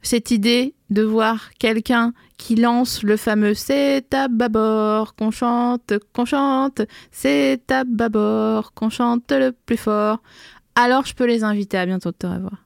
cette 0.02 0.30
idée 0.30 0.75
de 0.90 1.02
voir 1.02 1.50
quelqu'un 1.59 2.12
qui 2.37 2.56
lance 2.56 3.02
le 3.02 3.16
fameux 3.16 3.54
c'est 3.54 4.12
à 4.12 4.28
bâbord 4.28 5.14
qu'on 5.14 5.30
chante, 5.30 5.94
qu'on 6.12 6.25
chante, 6.25 6.83
c'est 7.11 7.71
à 7.71 7.85
bâbord 7.85 8.75
qu'on 8.75 8.90
chante 8.90 9.33
le 9.33 9.52
plus 9.52 9.76
fort, 9.76 10.23
alors 10.75 11.06
je 11.06 11.14
peux 11.14 11.26
les 11.26 11.44
inviter 11.44 11.78
à 11.78 11.87
bientôt 11.87 12.11
de 12.11 12.16
te 12.16 12.26
revoir. 12.26 12.64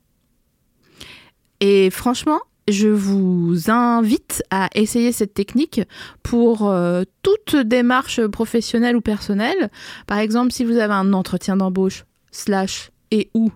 Et 1.61 1.91
franchement, 1.91 2.41
je 2.69 2.89
vous 2.89 3.71
invite 3.71 4.43
à 4.51 4.69
essayer 4.75 5.13
cette 5.13 5.35
technique 5.35 5.81
pour 6.23 6.69
euh, 6.69 7.05
toute 7.23 7.57
démarche 7.57 8.25
professionnelle 8.27 8.97
ou 8.97 9.01
personnelle. 9.01 9.71
Par 10.07 10.19
exemple, 10.19 10.53
si 10.53 10.65
vous 10.65 10.77
avez 10.77 10.95
un 10.95 11.13
entretien 11.13 11.57
d'embauche, 11.57 12.05
slash 12.31 12.91
et 13.11 13.31
ou, 13.35 13.51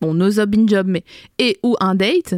bon, 0.00 0.14
no 0.14 0.30
job 0.30 0.54
in 0.56 0.66
job, 0.66 0.86
mais 0.88 1.04
et 1.38 1.58
ou 1.62 1.76
un 1.80 1.94
date, 1.94 2.34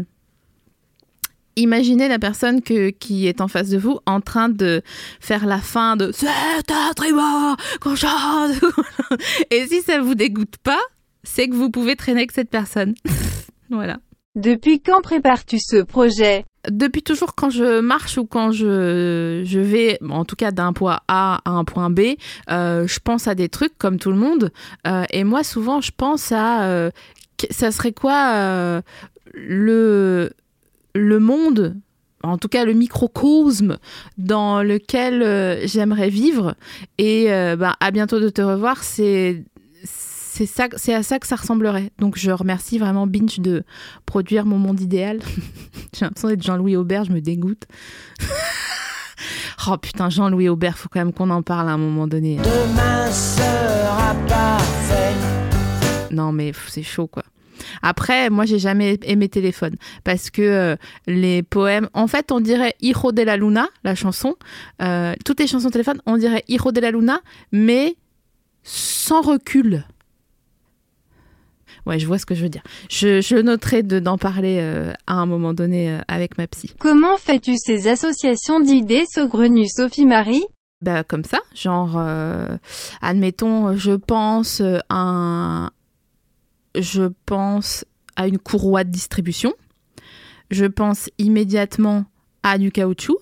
imaginez 1.56 2.08
la 2.08 2.18
personne 2.18 2.62
que, 2.62 2.90
qui 2.90 3.26
est 3.26 3.40
en 3.40 3.48
face 3.48 3.68
de 3.68 3.78
vous 3.78 3.98
en 4.06 4.20
train 4.20 4.48
de 4.48 4.82
faire 5.20 5.46
la 5.46 5.58
fin 5.58 5.96
de 5.96 6.10
C'est 6.12 6.26
un 6.26 6.92
tribord 6.94 7.56
qu'on 7.80 7.96
chante 7.96 8.52
Et 9.50 9.66
si 9.66 9.82
ça 9.82 10.00
vous 10.00 10.14
dégoûte 10.14 10.56
pas, 10.62 10.80
c'est 11.22 11.48
que 11.48 11.54
vous 11.54 11.70
pouvez 11.70 11.96
traîner 11.96 12.20
avec 12.20 12.32
cette 12.32 12.50
personne. 12.50 12.94
voilà. 13.70 13.98
Depuis 14.34 14.80
quand 14.80 15.02
prépares-tu 15.02 15.58
ce 15.58 15.82
projet? 15.82 16.44
Depuis 16.70 17.02
toujours 17.02 17.34
quand 17.34 17.50
je 17.50 17.80
marche 17.80 18.16
ou 18.16 18.24
quand 18.24 18.50
je, 18.50 19.42
je 19.44 19.60
vais, 19.60 19.98
en 20.08 20.24
tout 20.24 20.36
cas 20.36 20.52
d'un 20.52 20.72
point 20.72 21.00
A 21.06 21.40
à 21.44 21.50
un 21.50 21.64
point 21.64 21.90
B, 21.90 22.00
euh, 22.50 22.86
je 22.86 22.98
pense 23.00 23.28
à 23.28 23.34
des 23.34 23.50
trucs 23.50 23.76
comme 23.76 23.98
tout 23.98 24.10
le 24.10 24.16
monde. 24.16 24.50
Euh, 24.86 25.04
et 25.10 25.24
moi, 25.24 25.42
souvent, 25.42 25.82
je 25.82 25.90
pense 25.94 26.32
à 26.32 26.62
euh, 26.62 26.90
ça 27.50 27.70
serait 27.70 27.92
quoi 27.92 28.82
le, 29.34 30.30
le 30.94 31.18
monde 31.18 31.76
en 32.24 32.38
tout 32.38 32.48
cas 32.48 32.64
le 32.64 32.72
microcosme 32.72 33.78
dans 34.16 34.62
lequel 34.62 35.66
j'aimerais 35.66 36.08
vivre? 36.08 36.54
Et 36.98 37.26
bah, 37.58 37.76
à 37.80 37.90
bientôt 37.90 38.20
de 38.20 38.28
te 38.28 38.42
revoir, 38.42 38.82
c'est 38.82 39.44
c'est 40.34 40.94
à 40.94 41.02
ça 41.02 41.18
que 41.18 41.26
ça 41.26 41.36
ressemblerait. 41.36 41.90
Donc 41.98 42.16
je 42.18 42.30
remercie 42.30 42.78
vraiment 42.78 43.06
Binge 43.06 43.40
de 43.40 43.64
produire 44.06 44.46
mon 44.46 44.58
monde 44.58 44.80
idéal. 44.80 45.20
J'ai 45.94 46.04
l'impression 46.04 46.28
d'être 46.28 46.42
Jean-Louis 46.42 46.76
Aubert, 46.76 47.04
je 47.04 47.12
me 47.12 47.20
dégoûte. 47.20 47.64
oh 49.68 49.76
putain, 49.76 50.08
Jean-Louis 50.10 50.48
Aubert, 50.48 50.78
faut 50.78 50.88
quand 50.90 51.00
même 51.00 51.12
qu'on 51.12 51.30
en 51.30 51.42
parle 51.42 51.68
à 51.68 51.72
un 51.72 51.78
moment 51.78 52.06
donné. 52.06 52.36
Demain 52.36 53.10
sera 53.10 54.14
parfait. 54.26 55.11
Non 56.12 56.32
mais 56.32 56.52
c'est 56.68 56.82
chaud 56.82 57.08
quoi. 57.08 57.24
Après, 57.82 58.30
moi, 58.30 58.44
j'ai 58.44 58.58
jamais 58.58 58.98
aimé 59.02 59.28
téléphone 59.28 59.76
parce 60.04 60.30
que 60.30 60.42
euh, 60.42 60.76
les 61.06 61.42
poèmes, 61.42 61.88
en 61.94 62.06
fait, 62.06 62.32
on 62.32 62.40
dirait 62.40 62.74
Hijo 62.80 63.12
de 63.12 63.22
la 63.22 63.36
Luna, 63.36 63.68
la 63.84 63.94
chanson. 63.94 64.36
Euh, 64.80 65.14
toutes 65.24 65.40
les 65.40 65.46
chansons 65.46 65.70
téléphone, 65.70 66.00
on 66.06 66.16
dirait 66.16 66.44
Hijo 66.48 66.72
de 66.72 66.80
la 66.80 66.90
Luna, 66.90 67.20
mais 67.50 67.96
sans 68.62 69.22
recul. 69.22 69.84
Ouais, 71.84 71.98
je 71.98 72.06
vois 72.06 72.18
ce 72.18 72.26
que 72.26 72.34
je 72.34 72.42
veux 72.42 72.48
dire. 72.48 72.62
Je, 72.88 73.20
je 73.20 73.36
noterai 73.36 73.82
d'en 73.82 74.16
parler 74.16 74.58
euh, 74.60 74.92
à 75.08 75.14
un 75.14 75.26
moment 75.26 75.52
donné 75.52 75.98
avec 76.06 76.38
ma 76.38 76.46
psy. 76.46 76.72
Comment 76.78 77.16
fais-tu 77.16 77.56
ces 77.56 77.88
associations 77.88 78.60
d'idées 78.60 79.04
saugrenues, 79.12 79.68
Sophie-Marie 79.68 80.44
bah, 80.80 81.04
comme 81.04 81.22
ça, 81.22 81.38
genre, 81.54 81.96
admettons, 83.00 83.76
je 83.76 83.92
pense 83.92 84.60
à 84.88 85.70
je 86.74 87.04
pense 87.26 87.84
à 88.16 88.26
une 88.26 88.38
courroie 88.38 88.84
de 88.84 88.90
distribution. 88.90 89.54
Je 90.50 90.66
pense 90.66 91.10
immédiatement 91.18 92.04
à 92.42 92.58
du 92.58 92.70
caoutchouc, 92.70 93.18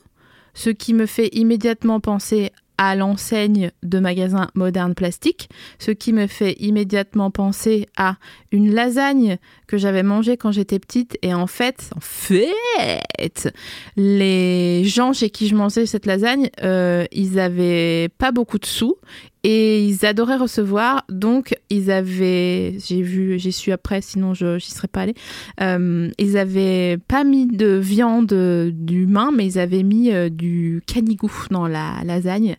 ce 0.54 0.71
qui 0.71 0.95
me 0.95 1.07
fait 1.07 1.28
immédiatement 1.33 2.00
penser 2.00 2.50
à 2.80 2.97
l'enseigne 2.97 3.73
de 3.83 3.99
magasins 3.99 4.49
modernes 4.54 4.95
plastiques, 4.95 5.50
ce 5.78 5.90
qui 5.90 6.14
me 6.14 6.26
fait 6.26 6.52
immédiatement 6.61 7.30
penser 7.30 7.87
à 7.99 8.16
une 8.52 8.73
lasagne 8.73 9.37
que 9.66 9.76
j'avais 9.76 10.02
mangée 10.02 10.38
quand 10.38 10.50
j'étais 10.50 10.78
petite 10.78 11.19
et 11.21 11.35
en 11.35 11.47
fait, 11.47 11.90
en 11.95 12.00
fait, 12.00 13.52
les 13.97 14.83
gens 14.87 15.12
chez 15.12 15.28
qui 15.28 15.47
je 15.47 15.54
mangeais 15.54 15.85
cette 15.85 16.07
lasagne, 16.07 16.49
euh, 16.62 17.04
ils 17.12 17.38
avaient 17.38 18.09
pas 18.16 18.33
beaucoup 18.33 18.59
de 18.59 18.64
sous 18.64 18.97
et 19.42 19.85
ils 19.85 20.04
adoraient 20.04 20.37
recevoir. 20.37 21.04
Donc, 21.09 21.54
ils 21.70 21.90
avaient, 21.90 22.76
j'ai 22.78 23.02
vu, 23.02 23.38
j'y 23.38 23.52
suis 23.52 23.73
après, 23.73 24.00
sinon 24.00 24.35
je 24.35 24.59
j'y 24.59 24.70
serais 24.70 24.88
pas 24.88 25.02
allée. 25.02 25.14
Euh, 25.61 26.11
ils 26.18 26.37
avaient 26.37 26.99
pas 27.09 27.25
mis 27.25 27.47
de 27.47 27.76
viande 27.76 28.32
d'humain, 28.73 29.30
mais 29.35 29.47
ils 29.47 29.59
avaient 29.59 29.82
mis 29.82 30.12
euh, 30.12 30.28
du 30.28 30.82
canigou 30.87 31.32
dans 31.50 31.66
la 31.66 32.02
lasagne. 32.04 32.56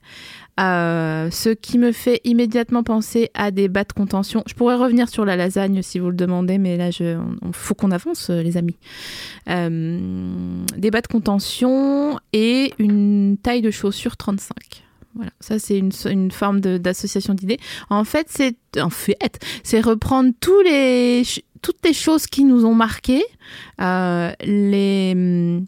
Euh, 0.59 1.31
ce 1.31 1.50
qui 1.50 1.77
me 1.77 1.91
fait 1.91 2.19
immédiatement 2.23 2.83
penser 2.83 3.29
à 3.33 3.51
des 3.51 3.67
bas 3.67 3.83
de 3.83 3.93
contention. 3.93 4.43
Je 4.47 4.53
pourrais 4.53 4.75
revenir 4.75 5.09
sur 5.09 5.25
la 5.25 5.35
lasagne 5.35 5.81
si 5.81 5.97
vous 5.97 6.09
le 6.09 6.15
demandez, 6.15 6.57
mais 6.57 6.77
là, 6.77 6.89
il 6.89 7.17
faut 7.53 7.73
qu'on 7.73 7.91
avance, 7.91 8.29
les 8.29 8.57
amis. 8.57 8.77
des 9.47 10.91
bas 10.91 11.01
de 11.01 11.07
contention 11.07 12.19
et 12.33 12.73
une 12.79 13.38
taille 13.41 13.61
de 13.61 13.71
chaussure 13.71 14.17
35. 14.17 14.83
Voilà, 15.15 15.32
ça 15.39 15.60
c'est 15.60 15.77
une, 15.77 16.32
forme 16.32 16.62
d'association 16.62 17.34
d'idées. 17.34 17.60
En 17.89 18.03
fait, 18.03 18.27
c'est 18.30 18.56
fait, 18.89 19.39
c'est 19.63 19.82
reprendre 19.82 20.32
toutes 20.39 20.65
les 20.65 21.94
choses 21.94 22.27
qui 22.27 22.44
nous 22.44 22.65
ont 22.65 22.75
marqués, 22.75 23.24
euh, 23.82 24.32
les 24.41 25.12
hum, 25.13 25.65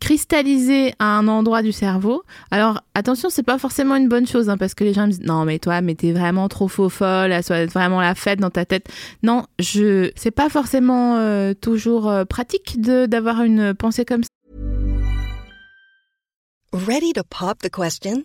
cristalliser 0.00 0.94
à 0.98 1.18
un 1.18 1.28
endroit 1.28 1.62
du 1.62 1.72
cerveau. 1.72 2.22
Alors 2.50 2.82
attention, 2.94 3.28
c'est 3.30 3.42
pas 3.42 3.58
forcément 3.58 3.96
une 3.96 4.08
bonne 4.08 4.26
chose 4.26 4.48
hein, 4.48 4.56
parce 4.56 4.74
que 4.74 4.84
les 4.84 4.94
gens 4.94 5.06
me 5.06 5.10
disent 5.10 5.22
non 5.22 5.44
mais 5.44 5.58
toi 5.58 5.80
mais 5.80 5.94
t'es 5.94 6.12
vraiment 6.12 6.48
trop 6.48 6.68
faux 6.68 6.88
folle, 6.88 7.32
être 7.32 7.72
vraiment 7.72 8.00
la 8.00 8.14
fête 8.14 8.40
dans 8.40 8.50
ta 8.50 8.64
tête. 8.64 8.88
Non, 9.22 9.44
je 9.58 10.10
c'est 10.16 10.30
pas 10.30 10.48
forcément 10.48 11.16
euh, 11.16 11.52
toujours 11.54 12.08
euh, 12.08 12.24
pratique 12.24 12.80
de 12.80 13.06
d'avoir 13.06 13.42
une 13.42 13.74
pensée 13.74 14.04
comme 14.04 14.22
ça. 14.22 14.28
Ready 16.72 17.12
to 17.12 17.22
pop 17.22 17.58
the 17.62 17.70
question? 17.70 18.24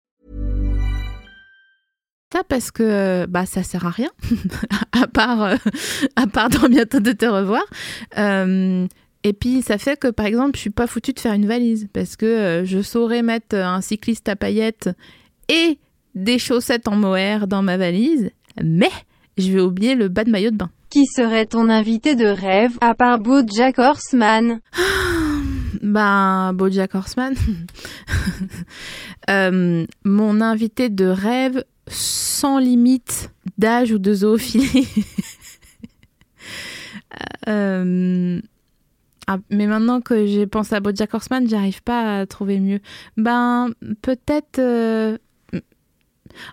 Parce 2.47 2.71
que 2.71 3.25
bah 3.27 3.45
ça 3.45 3.63
sert 3.63 3.85
à 3.85 3.89
rien 3.89 4.09
à 4.91 5.07
part 5.07 5.43
euh, 5.43 5.55
à 6.15 6.27
part 6.27 6.49
dans 6.49 6.69
bientôt 6.69 6.99
de 6.99 7.11
te 7.11 7.25
revoir. 7.25 7.63
Euh, 8.17 8.87
et 9.23 9.33
puis 9.33 9.61
ça 9.61 9.77
fait 9.77 9.99
que 9.99 10.07
par 10.07 10.25
exemple 10.25 10.51
je 10.55 10.61
suis 10.61 10.69
pas 10.69 10.87
foutue 10.87 11.13
de 11.13 11.19
faire 11.19 11.33
une 11.33 11.47
valise 11.47 11.87
parce 11.93 12.15
que 12.15 12.25
euh, 12.25 12.65
je 12.65 12.81
saurais 12.81 13.21
mettre 13.21 13.55
un 13.55 13.81
cycliste 13.81 14.29
à 14.29 14.35
paillettes 14.35 14.89
et 15.49 15.77
des 16.15 16.39
chaussettes 16.39 16.87
en 16.87 16.95
mohair 16.95 17.47
dans 17.47 17.61
ma 17.61 17.77
valise 17.77 18.31
mais 18.61 18.91
je 19.37 19.51
vais 19.51 19.61
oublier 19.61 19.95
le 19.95 20.07
bas 20.07 20.23
de 20.23 20.31
maillot 20.31 20.51
de 20.51 20.57
bain. 20.57 20.69
Qui 20.89 21.05
serait 21.05 21.45
ton 21.45 21.69
invité 21.69 22.15
de 22.15 22.25
rêve 22.25 22.77
à 22.81 22.95
part 22.95 23.19
Jack 23.47 23.79
Horseman? 23.79 24.59
Ben, 25.81 26.53
Bojack 26.53 26.95
Horseman. 26.95 27.33
mon 30.05 30.41
invité 30.41 30.89
de 30.89 31.05
rêve, 31.05 31.63
sans 31.91 32.57
limite 32.57 33.31
d'âge 33.57 33.91
ou 33.91 33.99
de 33.99 34.13
zoophilie. 34.13 34.87
Euh, 37.47 38.39
ah, 39.27 39.37
mais 39.49 39.67
maintenant 39.67 40.01
que 40.01 40.25
j'ai 40.25 40.47
pensé 40.47 40.75
à 40.75 40.79
Bojack 40.79 41.13
Horseman, 41.13 41.47
j'arrive 41.47 41.83
pas 41.83 42.19
à 42.19 42.25
trouver 42.25 42.59
mieux. 42.59 42.79
Ben, 43.17 43.71
peut-être. 44.01 44.59
Euh, 44.59 45.17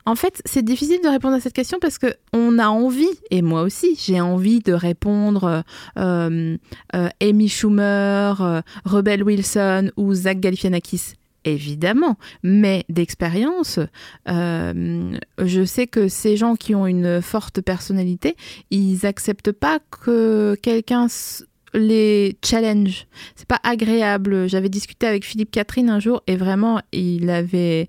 en 0.04 0.16
fait, 0.16 0.42
c'est 0.44 0.64
difficile 0.64 1.00
de 1.02 1.08
répondre 1.08 1.36
à 1.36 1.40
cette 1.40 1.52
question 1.52 1.78
parce 1.80 1.98
que 1.98 2.08
on 2.32 2.58
a 2.58 2.68
envie, 2.68 3.06
et 3.30 3.42
moi 3.42 3.62
aussi, 3.62 3.96
j'ai 3.98 4.20
envie 4.20 4.60
de 4.60 4.72
répondre 4.72 5.62
euh, 5.98 6.56
Amy 7.20 7.48
Schumer, 7.48 8.62
Rebel 8.84 9.22
Wilson 9.22 9.92
ou 9.96 10.14
Zach 10.14 10.40
Galifianakis 10.40 11.14
évidemment, 11.44 12.16
mais 12.42 12.84
d'expérience, 12.88 13.78
euh, 14.28 15.18
je 15.38 15.64
sais 15.64 15.86
que 15.86 16.08
ces 16.08 16.36
gens 16.36 16.56
qui 16.56 16.74
ont 16.74 16.86
une 16.86 17.22
forte 17.22 17.60
personnalité, 17.60 18.36
ils 18.70 19.06
acceptent 19.06 19.52
pas 19.52 19.78
que 19.90 20.56
quelqu'un 20.62 21.08
les 21.74 22.38
challenge. 22.44 23.06
C'est 23.36 23.48
pas 23.48 23.60
agréable. 23.62 24.48
J'avais 24.48 24.68
discuté 24.68 25.06
avec 25.06 25.24
Philippe 25.24 25.50
Catherine 25.50 25.90
un 25.90 26.00
jour 26.00 26.22
et 26.26 26.36
vraiment, 26.36 26.80
il 26.92 27.30
avait 27.30 27.88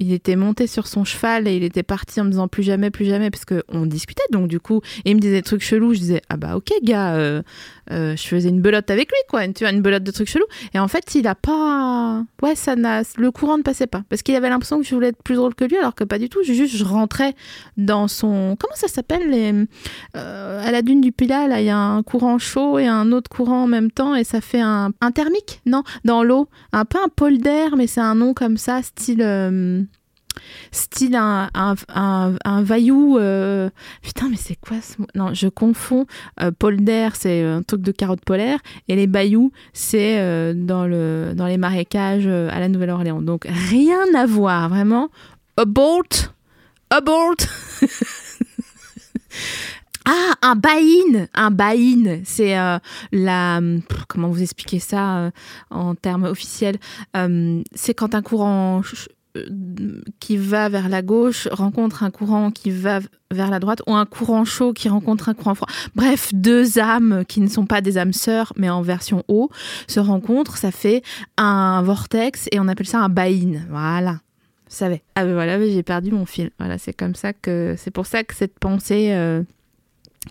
il 0.00 0.12
était 0.12 0.36
monté 0.36 0.66
sur 0.66 0.86
son 0.86 1.04
cheval 1.04 1.46
et 1.46 1.56
il 1.56 1.62
était 1.62 1.82
parti 1.82 2.20
en 2.20 2.24
me 2.24 2.30
disant 2.30 2.48
plus 2.48 2.62
jamais, 2.62 2.90
plus 2.90 3.04
jamais, 3.04 3.30
parce 3.30 3.44
qu'on 3.44 3.86
discutait. 3.86 4.24
Donc, 4.32 4.48
du 4.48 4.58
coup, 4.58 4.80
et 5.04 5.10
il 5.10 5.16
me 5.16 5.20
disait 5.20 5.36
des 5.36 5.42
trucs 5.42 5.62
chelous. 5.62 5.94
Je 5.94 6.00
disais, 6.00 6.22
ah 6.28 6.36
bah, 6.36 6.56
ok, 6.56 6.70
gars, 6.82 7.14
euh, 7.14 7.42
euh, 7.90 8.16
je 8.16 8.22
faisais 8.26 8.48
une 8.48 8.60
belote 8.60 8.90
avec 8.90 9.08
lui, 9.10 9.18
quoi. 9.28 9.46
Tu 9.48 9.64
vois, 9.64 9.72
une 9.72 9.82
belote 9.82 10.02
de 10.04 10.10
trucs 10.10 10.28
chelous. 10.28 10.46
Et 10.72 10.78
en 10.78 10.88
fait, 10.88 11.14
il 11.14 11.26
a 11.26 11.34
pas. 11.34 12.24
Ouais, 12.42 12.54
ça 12.54 12.76
n'a. 12.76 13.02
Le 13.16 13.30
courant 13.30 13.58
ne 13.58 13.62
passait 13.62 13.86
pas. 13.86 14.02
Parce 14.08 14.22
qu'il 14.22 14.34
avait 14.36 14.48
l'impression 14.48 14.78
que 14.78 14.84
je 14.84 14.94
voulais 14.94 15.08
être 15.08 15.22
plus 15.22 15.34
drôle 15.36 15.54
que 15.54 15.64
lui, 15.64 15.76
alors 15.76 15.94
que 15.94 16.04
pas 16.04 16.18
du 16.18 16.28
tout. 16.28 16.42
Juste, 16.42 16.76
je 16.76 16.84
rentrais 16.84 17.34
dans 17.76 18.08
son. 18.08 18.56
Comment 18.58 18.74
ça 18.76 18.88
s'appelle 18.88 19.30
les... 19.30 19.52
Euh, 20.16 20.66
À 20.66 20.70
la 20.70 20.82
dune 20.82 21.00
du 21.00 21.12
Pilat, 21.12 21.48
là, 21.48 21.60
il 21.60 21.66
y 21.66 21.70
a 21.70 21.78
un 21.78 22.02
courant 22.02 22.38
chaud 22.38 22.78
et 22.78 22.86
un 22.86 23.12
autre 23.12 23.28
courant 23.28 23.64
en 23.64 23.66
même 23.66 23.90
temps, 23.90 24.14
et 24.14 24.24
ça 24.24 24.40
fait 24.40 24.60
un. 24.60 24.90
Un 25.00 25.10
thermique? 25.10 25.60
Non, 25.66 25.82
dans 26.04 26.22
l'eau. 26.22 26.48
Un 26.72 26.84
peu 26.84 26.98
un 27.04 27.08
polder, 27.08 27.68
mais 27.76 27.86
c'est 27.86 28.00
un 28.00 28.14
nom 28.14 28.34
comme 28.34 28.56
ça, 28.56 28.82
style. 28.82 29.22
euh, 29.22 29.82
style 30.72 31.16
un, 31.16 31.50
un, 31.54 31.74
un, 32.44 32.64
euh, 32.70 33.70
Putain, 34.02 34.28
mais 34.28 34.36
c'est 34.36 34.56
quoi 34.56 34.76
ce 34.80 34.94
Non, 35.14 35.34
je 35.34 35.48
confonds. 35.48 36.06
Euh, 36.40 36.50
polder, 36.50 37.10
c'est 37.14 37.42
un 37.42 37.62
truc 37.62 37.82
de 37.82 37.92
carotte 37.92 38.24
polaire. 38.24 38.58
Et 38.88 38.96
les 38.96 39.06
bayous, 39.06 39.52
c'est 39.72 40.18
euh, 40.18 40.52
dans, 40.54 40.86
le, 40.86 41.32
dans 41.34 41.46
les 41.46 41.58
marécages 41.58 42.26
à 42.26 42.58
la 42.58 42.68
Nouvelle-Orléans. 42.68 43.22
Donc, 43.22 43.46
rien 43.46 44.04
à 44.16 44.26
voir, 44.26 44.68
vraiment. 44.68 45.08
Abort 45.56 46.02
Abort 46.90 47.36
Ah, 50.06 50.34
un 50.42 50.54
buy-in 50.54 51.28
Un 51.32 51.50
buy-in, 51.50 52.20
c'est 52.24 52.54
la... 53.10 53.60
Comment 54.06 54.28
vous 54.28 54.42
expliquer 54.42 54.78
ça 54.78 55.30
en 55.70 55.94
termes 55.94 56.24
officiels? 56.24 56.76
C'est 57.74 57.94
quand 57.94 58.14
un 58.14 58.20
courant 58.20 58.82
qui 60.20 60.36
va 60.36 60.68
vers 60.68 60.88
la 60.88 61.02
gauche 61.02 61.48
rencontre 61.50 62.02
un 62.02 62.10
courant 62.10 62.50
qui 62.50 62.70
va 62.70 63.00
vers 63.30 63.50
la 63.50 63.58
droite 63.58 63.82
ou 63.86 63.94
un 63.94 64.06
courant 64.06 64.44
chaud 64.44 64.72
qui 64.72 64.88
rencontre 64.88 65.28
un 65.28 65.34
courant 65.34 65.54
froid. 65.54 65.68
Bref, 65.94 66.32
deux 66.32 66.78
âmes 66.78 67.24
qui 67.26 67.40
ne 67.40 67.48
sont 67.48 67.66
pas 67.66 67.80
des 67.80 67.98
âmes 67.98 68.12
sœurs 68.12 68.52
mais 68.56 68.70
en 68.70 68.82
version 68.82 69.24
haut 69.28 69.50
se 69.88 70.00
rencontrent, 70.00 70.56
ça 70.56 70.70
fait 70.70 71.02
un 71.36 71.82
vortex 71.82 72.48
et 72.52 72.60
on 72.60 72.68
appelle 72.68 72.86
ça 72.86 73.00
un 73.00 73.08
buy-in. 73.08 73.60
Voilà. 73.70 74.12
Vous 74.12 74.76
savez. 74.76 75.02
Ah 75.14 75.24
ben 75.24 75.34
voilà, 75.34 75.60
j'ai 75.60 75.82
perdu 75.82 76.10
mon 76.10 76.26
fil. 76.26 76.50
Voilà, 76.58 76.78
c'est 76.78 76.92
comme 76.92 77.14
ça 77.14 77.32
que 77.32 77.74
c'est 77.76 77.90
pour 77.90 78.06
ça 78.06 78.24
que 78.24 78.34
cette 78.34 78.58
pensée 78.58 79.10
euh, 79.12 79.42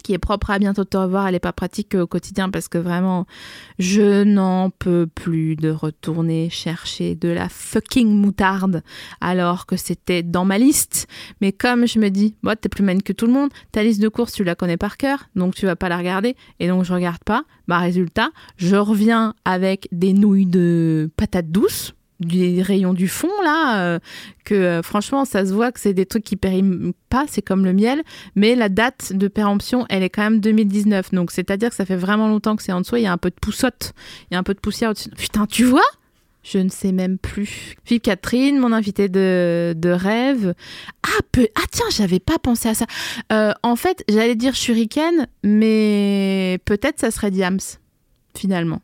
qui 0.03 0.13
est 0.13 0.17
propre 0.17 0.49
à 0.51 0.59
bientôt 0.59 0.83
te 0.83 0.97
revoir, 0.97 1.27
elle 1.27 1.33
n'est 1.33 1.39
pas 1.39 1.53
pratique 1.53 1.95
au 1.95 2.07
quotidien 2.07 2.49
parce 2.49 2.67
que 2.67 2.77
vraiment, 2.77 3.25
je 3.79 4.23
n'en 4.23 4.69
peux 4.69 5.07
plus 5.07 5.55
de 5.55 5.69
retourner 5.69 6.49
chercher 6.49 7.15
de 7.15 7.29
la 7.29 7.49
fucking 7.49 8.09
moutarde 8.09 8.83
alors 9.21 9.65
que 9.65 9.77
c'était 9.77 10.23
dans 10.23 10.45
ma 10.45 10.57
liste. 10.57 11.07
Mais 11.41 11.51
comme 11.51 11.87
je 11.87 11.99
me 11.99 12.09
dis, 12.09 12.35
bon, 12.43 12.57
t'es 12.59 12.69
plus 12.69 12.83
maine 12.83 13.03
que 13.03 13.13
tout 13.13 13.27
le 13.27 13.33
monde, 13.33 13.49
ta 13.71 13.83
liste 13.83 14.01
de 14.01 14.07
courses, 14.07 14.33
tu 14.33 14.43
la 14.43 14.55
connais 14.55 14.77
par 14.77 14.97
cœur, 14.97 15.29
donc 15.35 15.55
tu 15.55 15.65
vas 15.65 15.75
pas 15.75 15.89
la 15.89 15.97
regarder, 15.97 16.35
et 16.59 16.67
donc 16.67 16.83
je 16.83 16.93
regarde 16.93 17.23
pas. 17.23 17.43
Bah, 17.67 17.79
résultat, 17.79 18.31
je 18.57 18.75
reviens 18.75 19.35
avec 19.45 19.87
des 19.91 20.13
nouilles 20.13 20.45
de 20.45 21.11
patates 21.15 21.51
douces 21.51 21.93
des 22.25 22.61
rayons 22.61 22.93
du 22.93 23.07
fond 23.07 23.31
là 23.43 23.81
euh, 23.81 23.99
que 24.45 24.55
euh, 24.55 24.81
franchement 24.81 25.25
ça 25.25 25.45
se 25.45 25.53
voit 25.53 25.71
que 25.71 25.79
c'est 25.79 25.93
des 25.93 26.05
trucs 26.05 26.23
qui 26.23 26.35
périment 26.35 26.93
pas 27.09 27.25
c'est 27.27 27.41
comme 27.41 27.65
le 27.65 27.73
miel 27.73 28.01
mais 28.35 28.55
la 28.55 28.69
date 28.69 29.13
de 29.13 29.27
péremption 29.27 29.85
elle 29.89 30.03
est 30.03 30.09
quand 30.09 30.23
même 30.23 30.39
2019 30.39 31.11
donc 31.11 31.31
c'est 31.31 31.49
à 31.51 31.57
dire 31.57 31.69
que 31.69 31.75
ça 31.75 31.85
fait 31.85 31.95
vraiment 31.95 32.27
longtemps 32.27 32.55
que 32.55 32.63
c'est 32.63 32.71
en 32.71 32.81
dessous 32.81 32.97
il 32.97 33.03
y 33.03 33.07
a 33.07 33.11
un 33.11 33.17
peu 33.17 33.29
de 33.29 33.35
poussotte 33.35 33.93
il 34.29 34.33
y 34.33 34.37
a 34.37 34.39
un 34.39 34.43
peu 34.43 34.53
de 34.53 34.59
poussière 34.59 34.91
au-dessus 34.91 35.09
putain 35.09 35.45
tu 35.45 35.63
vois? 35.63 35.81
Je 36.43 36.57
ne 36.57 36.67
sais 36.67 36.91
même 36.91 37.17
plus. 37.17 37.75
Vive 37.87 38.01
Catherine, 38.01 38.59
mon 38.59 38.73
invitée 38.73 39.07
de, 39.07 39.73
de 39.77 39.89
rêve. 39.89 40.53
Ah, 41.03 41.21
peu... 41.31 41.47
ah 41.55 41.63
tiens, 41.71 41.85
j'avais 41.89 42.19
pas 42.19 42.37
pensé 42.37 42.67
à 42.67 42.73
ça. 42.73 42.85
Euh, 43.31 43.53
en 43.63 43.77
fait, 43.77 44.03
j'allais 44.09 44.35
dire 44.35 44.53
Shuriken, 44.53 45.27
mais 45.43 46.59
peut-être 46.65 46.99
ça 46.99 47.11
serait 47.11 47.31
Diams, 47.31 47.59
finalement 48.35 48.81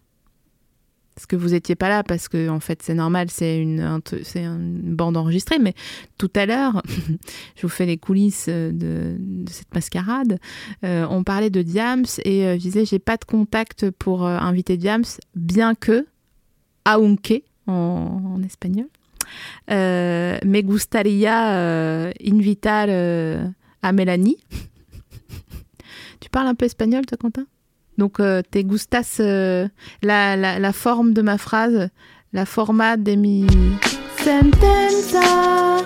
parce 1.19 1.25
que 1.25 1.35
vous 1.35 1.53
étiez 1.53 1.75
pas 1.75 1.89
là 1.89 2.01
parce 2.01 2.29
que 2.29 2.47
en 2.47 2.61
fait 2.61 2.81
c'est 2.81 2.93
normal 2.93 3.27
c'est 3.29 3.61
une 3.61 4.95
bande 4.95 5.17
enregistrée 5.17 5.59
mais 5.59 5.73
tout 6.17 6.31
à 6.33 6.45
l'heure 6.45 6.81
je 7.57 7.61
vous 7.63 7.67
fais 7.67 7.85
les 7.85 7.97
coulisses 7.97 8.47
de, 8.47 8.71
de 9.19 9.49
cette 9.51 9.73
mascarade 9.75 10.39
Euh, 10.85 11.05
on 11.09 11.25
parlait 11.25 11.49
de 11.49 11.61
Diams 11.61 12.05
et 12.23 12.45
euh, 12.45 12.53
je 12.53 12.61
disais 12.61 12.85
j'ai 12.85 12.99
pas 12.99 13.17
de 13.17 13.25
contact 13.25 13.91
pour 13.91 14.25
euh, 14.25 14.37
inviter 14.37 14.77
Diams 14.77 15.03
bien 15.35 15.75
que 15.75 16.07
aunque 16.85 17.41
en, 17.67 18.21
en 18.35 18.41
espagnol 18.43 18.87
euh, 19.71 20.37
me 20.45 20.61
gustaría 20.61 21.51
euh, 21.57 22.11
invitar 22.25 22.85
euh, 22.87 23.45
a 23.81 23.91
Mélanie 23.91 24.37
tu 26.21 26.29
parles 26.29 26.47
un 26.47 26.55
peu 26.55 26.65
espagnol 26.65 27.05
toi 27.05 27.17
Quentin? 27.17 27.45
Donc, 27.99 28.19
euh, 28.19 28.41
te 28.49 28.57
gustas 28.59 29.17
euh, 29.19 29.67
la, 30.01 30.35
la, 30.35 30.57
la 30.57 30.73
forme 30.73 31.13
de 31.13 31.21
ma 31.21 31.37
phrase, 31.37 31.89
la 32.33 32.45
forma 32.45 32.97
de 32.97 33.13
mi 33.13 33.45
sentenza. 34.23 35.83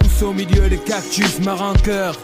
Pousse 0.00 0.22
au 0.22 0.32
milieu 0.32 0.68
des 0.68 0.78
cactus, 0.78 1.38
ma 1.44 1.54
rancœur. 1.54 2.18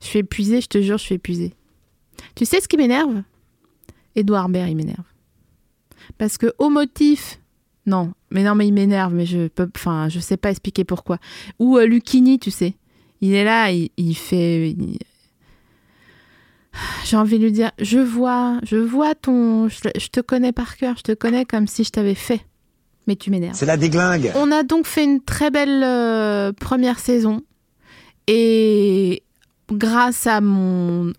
Je 0.00 0.06
suis 0.06 0.18
épuisée, 0.20 0.60
je 0.60 0.68
te 0.68 0.80
jure, 0.80 0.98
je 0.98 1.04
suis 1.04 1.14
épuisée. 1.16 1.52
Tu 2.34 2.44
sais 2.46 2.60
ce 2.60 2.68
qui 2.68 2.76
m'énerve? 2.76 3.22
Edouard 4.14 4.48
Baird, 4.48 4.68
il 4.70 4.76
m'énerve. 4.76 5.04
Parce 6.18 6.38
que 6.38 6.52
au 6.58 6.68
motif, 6.68 7.40
non, 7.86 8.12
mais 8.30 8.42
non, 8.42 8.54
mais 8.54 8.66
il 8.68 8.72
m'énerve, 8.72 9.14
mais 9.14 9.26
je 9.26 9.48
peux, 9.48 9.68
enfin, 9.74 10.08
je 10.08 10.20
sais 10.20 10.36
pas 10.36 10.50
expliquer 10.50 10.84
pourquoi. 10.84 11.18
Ou 11.58 11.78
euh, 11.78 11.86
Lucchini, 11.86 12.38
tu 12.38 12.50
sais, 12.50 12.74
il 13.20 13.32
est 13.34 13.44
là, 13.44 13.70
il, 13.72 13.90
il 13.96 14.14
fait, 14.14 14.70
il- 14.70 14.98
j'ai 17.04 17.16
envie 17.16 17.38
de 17.38 17.44
lui 17.44 17.52
dire, 17.52 17.70
je 17.78 17.98
vois, 17.98 18.58
je 18.64 18.76
vois 18.76 19.14
ton, 19.14 19.68
je, 19.68 19.88
je 19.96 20.08
te 20.08 20.20
connais 20.20 20.52
par 20.52 20.76
cœur, 20.76 20.94
je 20.96 21.02
te 21.02 21.12
connais 21.12 21.44
comme 21.44 21.66
si 21.66 21.84
je 21.84 21.90
t'avais 21.90 22.14
fait, 22.14 22.40
mais 23.06 23.16
tu 23.16 23.30
m'énerves. 23.30 23.54
C'est 23.56 23.66
la 23.66 23.76
déglingue. 23.76 24.32
On 24.34 24.50
a 24.52 24.62
donc 24.62 24.86
fait 24.86 25.04
une 25.04 25.20
très 25.20 25.50
belle 25.50 25.82
euh, 25.84 26.52
première 26.52 26.98
saison 26.98 27.42
et 28.26 29.22
grâce 29.72 30.26
à 30.26 30.40
mon 30.40 31.12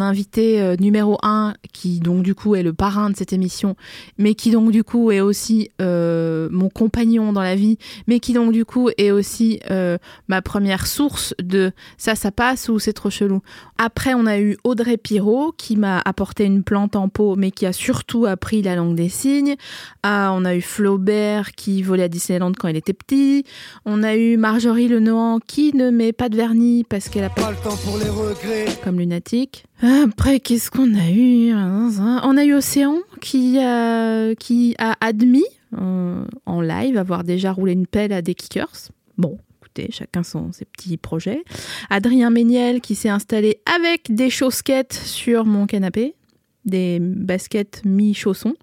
invité 0.00 0.60
euh, 0.60 0.76
numéro 0.78 1.18
un 1.22 1.54
qui 1.72 2.00
donc 2.00 2.22
du 2.22 2.34
coup 2.34 2.54
est 2.54 2.62
le 2.62 2.72
parrain 2.72 3.10
de 3.10 3.16
cette 3.16 3.32
émission 3.32 3.76
mais 4.16 4.34
qui 4.34 4.50
donc 4.50 4.70
du 4.70 4.84
coup 4.84 5.10
est 5.10 5.20
aussi 5.20 5.70
euh, 5.80 6.48
mon 6.50 6.68
compagnon 6.68 7.32
dans 7.32 7.42
la 7.42 7.54
vie 7.54 7.78
mais 8.06 8.20
qui 8.20 8.32
donc 8.32 8.52
du 8.52 8.64
coup 8.64 8.90
est 8.96 9.10
aussi 9.10 9.60
euh, 9.70 9.98
ma 10.28 10.42
première 10.42 10.86
source 10.86 11.34
de 11.42 11.72
ça 11.96 12.14
ça 12.14 12.30
passe 12.30 12.68
ou 12.68 12.78
c'est 12.78 12.92
trop 12.92 13.10
chelou 13.10 13.40
après 13.76 14.14
on 14.14 14.26
a 14.26 14.38
eu 14.38 14.56
Audrey 14.64 14.96
Pirot 14.96 15.52
qui 15.56 15.76
m'a 15.76 16.00
apporté 16.04 16.44
une 16.44 16.62
plante 16.62 16.96
en 16.96 17.08
pot 17.08 17.36
mais 17.36 17.50
qui 17.50 17.66
a 17.66 17.72
surtout 17.72 18.26
appris 18.26 18.62
la 18.62 18.76
langue 18.76 18.94
des 18.94 19.08
signes 19.08 19.56
ah, 20.02 20.32
on 20.34 20.44
a 20.44 20.54
eu 20.54 20.62
Flaubert 20.62 21.52
qui 21.52 21.82
volait 21.82 22.04
à 22.04 22.08
Disneyland 22.08 22.52
quand 22.58 22.68
il 22.68 22.76
était 22.76 22.92
petit. 22.92 23.44
On 23.84 24.02
a 24.02 24.16
eu 24.16 24.36
Marjorie 24.36 24.88
Lenohan 24.88 25.38
qui 25.40 25.74
ne 25.74 25.90
met 25.90 26.12
pas 26.12 26.28
de 26.28 26.36
vernis 26.36 26.84
parce 26.88 27.08
qu'elle 27.08 27.24
a 27.24 27.30
Pas 27.30 27.52
pour 27.62 27.98
les 27.98 28.08
regrets. 28.08 28.66
comme 28.82 28.98
lunatique. 28.98 29.64
Après, 29.82 30.40
qu'est-ce 30.40 30.70
qu'on 30.70 30.94
a 30.94 31.10
eu 31.10 31.52
On 31.52 32.36
a 32.36 32.44
eu 32.44 32.54
Océan 32.54 32.98
qui 33.20 33.58
a, 33.58 34.34
qui 34.36 34.74
a 34.78 34.94
admis 35.00 35.44
euh, 35.76 36.24
en 36.46 36.60
live 36.60 36.96
avoir 36.96 37.24
déjà 37.24 37.52
roulé 37.52 37.72
une 37.72 37.86
pelle 37.86 38.12
à 38.12 38.22
des 38.22 38.34
kickers. 38.34 38.90
Bon, 39.16 39.38
écoutez, 39.60 39.88
chacun 39.90 40.22
son, 40.22 40.52
ses 40.52 40.66
petits 40.66 40.96
projets. 40.96 41.42
Adrien 41.90 42.30
Méniel 42.30 42.80
qui 42.80 42.94
s'est 42.94 43.08
installé 43.08 43.60
avec 43.76 44.14
des 44.14 44.30
chausquettes 44.30 44.94
sur 44.94 45.44
mon 45.44 45.66
canapé, 45.66 46.14
des 46.64 46.98
baskets 47.00 47.82
mi-chaussons. 47.84 48.54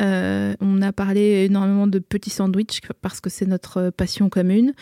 Euh, 0.00 0.54
on 0.60 0.82
a 0.82 0.92
parlé 0.92 1.46
énormément 1.46 1.86
de 1.86 1.98
petits 1.98 2.30
sandwichs 2.30 2.80
parce 3.00 3.20
que 3.20 3.30
c'est 3.30 3.46
notre 3.46 3.90
passion 3.90 4.28
commune. 4.28 4.74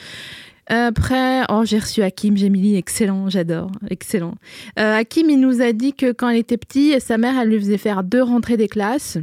Après, 0.68 1.42
oh, 1.48 1.62
j'ai 1.64 1.78
reçu 1.78 2.02
Hakim 2.02 2.36
Gemili, 2.36 2.76
excellent, 2.76 3.28
j'adore, 3.30 3.70
excellent. 3.88 4.34
Euh, 4.78 4.96
Hakim, 4.96 5.30
il 5.30 5.38
nous 5.38 5.62
a 5.62 5.72
dit 5.72 5.92
que 5.92 6.10
quand 6.12 6.28
il 6.28 6.38
était 6.38 6.56
petit, 6.56 7.00
sa 7.00 7.18
mère, 7.18 7.38
elle 7.38 7.50
lui 7.50 7.58
faisait 7.58 7.78
faire 7.78 8.02
deux 8.02 8.22
rentrées 8.22 8.56
des 8.56 8.68
classes. 8.68 9.18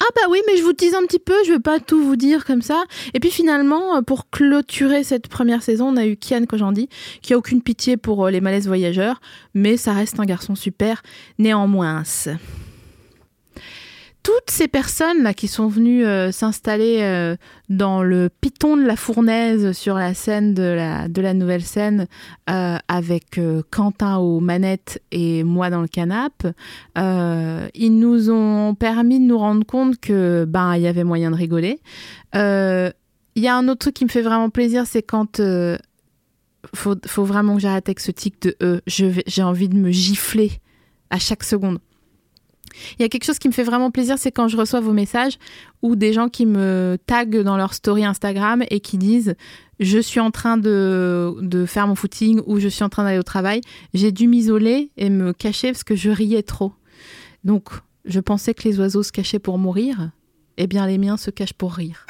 Ah 0.00 0.08
bah 0.14 0.22
oui, 0.30 0.40
mais 0.46 0.58
je 0.58 0.62
vous 0.62 0.74
tease 0.74 0.94
un 0.94 1.02
petit 1.06 1.18
peu, 1.18 1.34
je 1.46 1.52
veux 1.52 1.60
pas 1.60 1.80
tout 1.80 2.02
vous 2.02 2.16
dire 2.16 2.44
comme 2.44 2.62
ça. 2.62 2.84
Et 3.14 3.20
puis 3.20 3.30
finalement, 3.30 3.96
euh, 3.96 4.02
pour 4.02 4.28
clôturer 4.30 5.04
cette 5.04 5.28
première 5.28 5.62
saison, 5.62 5.88
on 5.88 5.96
a 5.96 6.06
eu 6.06 6.16
Kian 6.16 6.44
Kojandi, 6.44 6.88
qui 7.22 7.32
a 7.32 7.38
aucune 7.38 7.62
pitié 7.62 7.96
pour 7.96 8.26
euh, 8.26 8.30
les 8.30 8.40
malaises 8.40 8.66
voyageurs, 8.66 9.20
mais 9.54 9.76
ça 9.76 9.92
reste 9.92 10.20
un 10.20 10.26
garçon 10.26 10.54
super, 10.54 11.02
néanmoins. 11.38 12.02
Toutes 14.26 14.50
ces 14.50 14.66
personnes 14.66 15.32
qui 15.34 15.46
sont 15.46 15.68
venues 15.68 16.04
euh, 16.04 16.32
s'installer 16.32 16.98
euh, 17.02 17.36
dans 17.68 18.02
le 18.02 18.28
piton 18.28 18.76
de 18.76 18.82
la 18.82 18.96
fournaise 18.96 19.70
sur 19.70 19.94
la 19.94 20.14
scène 20.14 20.52
de 20.52 20.64
la, 20.64 21.06
de 21.06 21.22
la 21.22 21.32
nouvelle 21.32 21.62
scène 21.62 22.08
euh, 22.50 22.76
avec 22.88 23.40
Quentin 23.70 24.16
aux 24.16 24.40
manettes 24.40 25.00
et 25.12 25.44
moi 25.44 25.70
dans 25.70 25.80
le 25.80 25.86
canapé, 25.86 26.48
ils 26.96 27.96
nous 28.00 28.28
ont 28.30 28.74
permis 28.74 29.20
de 29.20 29.26
nous 29.26 29.38
rendre 29.38 29.64
compte 29.64 30.00
que 30.00 30.44
ben 30.44 30.74
il 30.74 30.82
y 30.82 30.88
avait 30.88 31.04
moyen 31.04 31.30
de 31.30 31.36
rigoler. 31.36 31.78
Il 32.34 33.42
y 33.42 33.46
a 33.46 33.56
un 33.56 33.68
autre 33.68 33.78
truc 33.78 33.94
qui 33.94 34.04
me 34.04 34.10
fait 34.10 34.22
vraiment 34.22 34.50
plaisir, 34.50 34.88
c'est 34.88 35.02
quand 35.02 35.40
faut, 36.74 36.96
faut 37.06 37.24
vraiment 37.24 37.54
que 37.54 37.60
j'arrête 37.60 37.88
avec 37.88 38.00
ce 38.00 38.10
tic 38.10 38.42
de 38.42 38.56
E. 38.60 38.80
J'ai 38.88 39.42
envie 39.44 39.68
de 39.68 39.76
me 39.76 39.92
gifler 39.92 40.50
à 41.10 41.20
chaque 41.20 41.44
seconde. 41.44 41.78
Il 42.98 43.02
y 43.02 43.04
a 43.04 43.08
quelque 43.08 43.24
chose 43.24 43.38
qui 43.38 43.48
me 43.48 43.52
fait 43.52 43.62
vraiment 43.62 43.90
plaisir, 43.90 44.18
c'est 44.18 44.30
quand 44.30 44.48
je 44.48 44.56
reçois 44.56 44.80
vos 44.80 44.92
messages 44.92 45.38
ou 45.82 45.96
des 45.96 46.12
gens 46.12 46.28
qui 46.28 46.46
me 46.46 46.98
taguent 47.06 47.42
dans 47.42 47.56
leur 47.56 47.74
story 47.74 48.04
Instagram 48.04 48.64
et 48.70 48.80
qui 48.80 48.98
disent 48.98 49.34
je 49.78 49.98
suis 49.98 50.20
en 50.20 50.30
train 50.30 50.56
de, 50.56 51.64
faire 51.66 51.86
mon 51.86 51.94
footing 51.94 52.40
ou 52.46 52.58
je 52.58 52.68
suis 52.68 52.84
en 52.84 52.88
train 52.88 53.04
d'aller 53.04 53.18
au 53.18 53.22
travail. 53.22 53.60
J'ai 53.94 54.12
dû 54.12 54.26
m'isoler 54.26 54.90
et 54.96 55.10
me 55.10 55.32
cacher 55.32 55.72
parce 55.72 55.84
que 55.84 55.96
je 55.96 56.10
riais 56.10 56.42
trop. 56.42 56.72
Donc, 57.44 57.68
je 58.04 58.20
pensais 58.20 58.54
que 58.54 58.66
les 58.66 58.78
oiseaux 58.80 59.02
se 59.02 59.12
cachaient 59.12 59.38
pour 59.38 59.58
mourir. 59.58 60.10
Eh 60.56 60.66
bien, 60.66 60.86
les 60.86 60.98
miens 60.98 61.16
se 61.16 61.30
cachent 61.30 61.52
pour 61.52 61.74
rire. 61.74 62.06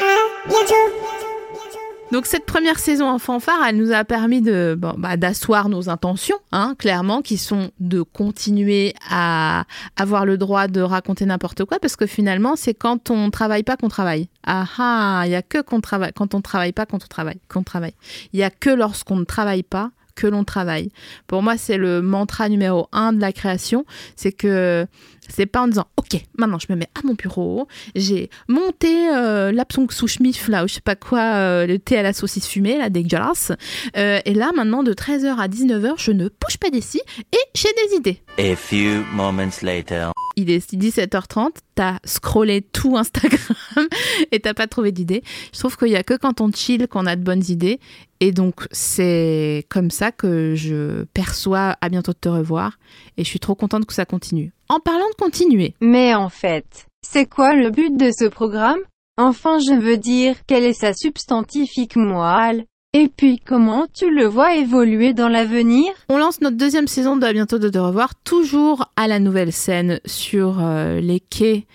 Donc 2.12 2.26
cette 2.26 2.46
première 2.46 2.78
saison 2.78 3.08
en 3.08 3.18
fanfare, 3.18 3.58
elle 3.68 3.76
nous 3.76 3.92
a 3.92 4.04
permis 4.04 4.40
de 4.40 4.78
bah, 4.78 5.16
d'asseoir 5.16 5.68
nos 5.68 5.88
intentions, 5.88 6.38
hein, 6.52 6.76
clairement, 6.78 7.20
qui 7.20 7.36
sont 7.36 7.70
de 7.80 8.00
continuer 8.02 8.94
à 9.10 9.64
avoir 9.96 10.24
le 10.24 10.38
droit 10.38 10.68
de 10.68 10.80
raconter 10.80 11.26
n'importe 11.26 11.64
quoi, 11.64 11.80
parce 11.80 11.96
que 11.96 12.06
finalement, 12.06 12.54
c'est 12.54 12.74
quand 12.74 13.10
on 13.10 13.30
travaille 13.30 13.64
pas 13.64 13.76
qu'on 13.76 13.88
travaille. 13.88 14.28
Ah 14.46 14.66
ah, 14.78 15.22
il 15.26 15.32
y 15.32 15.34
a 15.34 15.42
que 15.42 15.60
qu'on 15.60 15.80
travaille, 15.80 16.12
quand 16.14 16.34
on 16.34 16.40
travaille 16.40 16.72
pas 16.72 16.86
qu'on 16.86 16.98
travaille, 16.98 17.40
qu'on 17.48 17.64
travaille. 17.64 17.94
Il 18.32 18.38
y 18.38 18.44
a 18.44 18.50
que 18.50 18.70
lorsqu'on 18.70 19.16
ne 19.16 19.24
travaille 19.24 19.64
pas 19.64 19.90
que 20.16 20.26
l'on 20.26 20.42
travaille. 20.42 20.90
Pour 21.28 21.42
moi, 21.42 21.56
c'est 21.56 21.76
le 21.76 22.02
mantra 22.02 22.48
numéro 22.48 22.88
un 22.92 23.12
de 23.12 23.20
la 23.20 23.32
création, 23.32 23.84
c'est 24.16 24.32
que 24.32 24.86
c'est 25.28 25.46
pas 25.46 25.62
en 25.62 25.68
disant 25.68 25.86
ok 25.96 26.20
maintenant 26.38 26.58
je 26.58 26.66
me 26.70 26.76
mets 26.76 26.88
à 26.94 27.00
mon 27.04 27.14
bureau 27.14 27.66
j'ai 27.94 28.30
monté 28.48 29.08
euh, 29.12 29.52
l'absong 29.52 29.90
souchmif 29.90 30.48
là 30.48 30.64
ou 30.64 30.68
je 30.68 30.74
sais 30.74 30.80
pas 30.80 30.96
quoi 30.96 31.20
euh, 31.20 31.66
le 31.66 31.78
thé 31.78 31.98
à 31.98 32.02
la 32.02 32.12
saucisse 32.12 32.46
fumée 32.46 32.78
là 32.78 32.90
dégueulasse 32.90 33.52
euh, 33.96 34.20
et 34.24 34.34
là 34.34 34.52
maintenant 34.54 34.82
de 34.82 34.92
13h 34.92 35.36
à 35.36 35.48
19h 35.48 35.94
je 35.98 36.12
ne 36.12 36.28
bouge 36.28 36.58
pas 36.60 36.70
d'ici 36.70 37.00
et 37.32 37.38
j'ai 37.54 37.68
des 37.88 37.96
idées. 37.96 38.22
A 38.38 38.54
few 38.54 39.02
moments 39.14 39.62
later. 39.62 40.12
Il 40.38 40.50
est 40.50 40.70
17h30, 40.70 41.48
t'as 41.74 41.98
scrollé 42.04 42.60
tout 42.60 42.98
Instagram 42.98 43.40
et 44.32 44.40
t'as 44.40 44.52
pas 44.52 44.66
trouvé 44.66 44.92
d'idées. 44.92 45.22
Je 45.54 45.58
trouve 45.58 45.78
qu'il 45.78 45.88
y 45.88 45.96
a 45.96 46.02
que 46.02 46.12
quand 46.12 46.42
on 46.42 46.52
chill 46.52 46.86
qu'on 46.88 47.06
a 47.06 47.16
de 47.16 47.22
bonnes 47.22 47.44
idées 47.48 47.80
et 48.20 48.32
donc 48.32 48.66
c'est 48.70 49.64
comme 49.70 49.90
ça 49.90 50.12
que 50.12 50.54
je 50.54 51.04
perçois 51.14 51.76
à 51.80 51.88
bientôt 51.88 52.12
de 52.12 52.18
te 52.18 52.28
revoir 52.28 52.78
et 53.16 53.24
je 53.24 53.28
suis 53.28 53.40
trop 53.40 53.54
contente 53.54 53.86
que 53.86 53.94
ça 53.94 54.04
continue. 54.04 54.52
En 54.68 54.78
parlant 54.78 55.08
de 55.08 55.14
continuer. 55.14 55.74
Mais 55.80 56.14
en 56.14 56.28
fait, 56.28 56.86
c'est 57.00 57.26
quoi 57.26 57.54
le 57.54 57.70
but 57.70 57.96
de 57.96 58.10
ce 58.10 58.26
programme? 58.26 58.80
Enfin 59.16 59.58
je 59.58 59.72
veux 59.72 59.96
dire, 59.96 60.36
quelle 60.46 60.64
est 60.64 60.74
sa 60.74 60.92
substantifique 60.92 61.96
moelle 61.96 62.66
et 62.98 63.08
puis 63.14 63.38
comment 63.44 63.86
tu 63.92 64.10
le 64.10 64.24
vois 64.24 64.54
évoluer 64.56 65.12
dans 65.12 65.28
l'avenir? 65.28 65.92
On 66.08 66.16
lance 66.16 66.40
notre 66.40 66.56
deuxième 66.56 66.88
saison 66.88 67.18
de 67.18 67.30
bientôt 67.30 67.58
de 67.58 67.68
te 67.68 67.76
revoir, 67.76 68.14
toujours 68.14 68.90
à 68.96 69.06
la 69.06 69.18
nouvelle 69.18 69.52
scène 69.52 70.00
sur 70.06 70.60
euh, 70.60 70.98
les 71.00 71.20
quais 71.20 71.66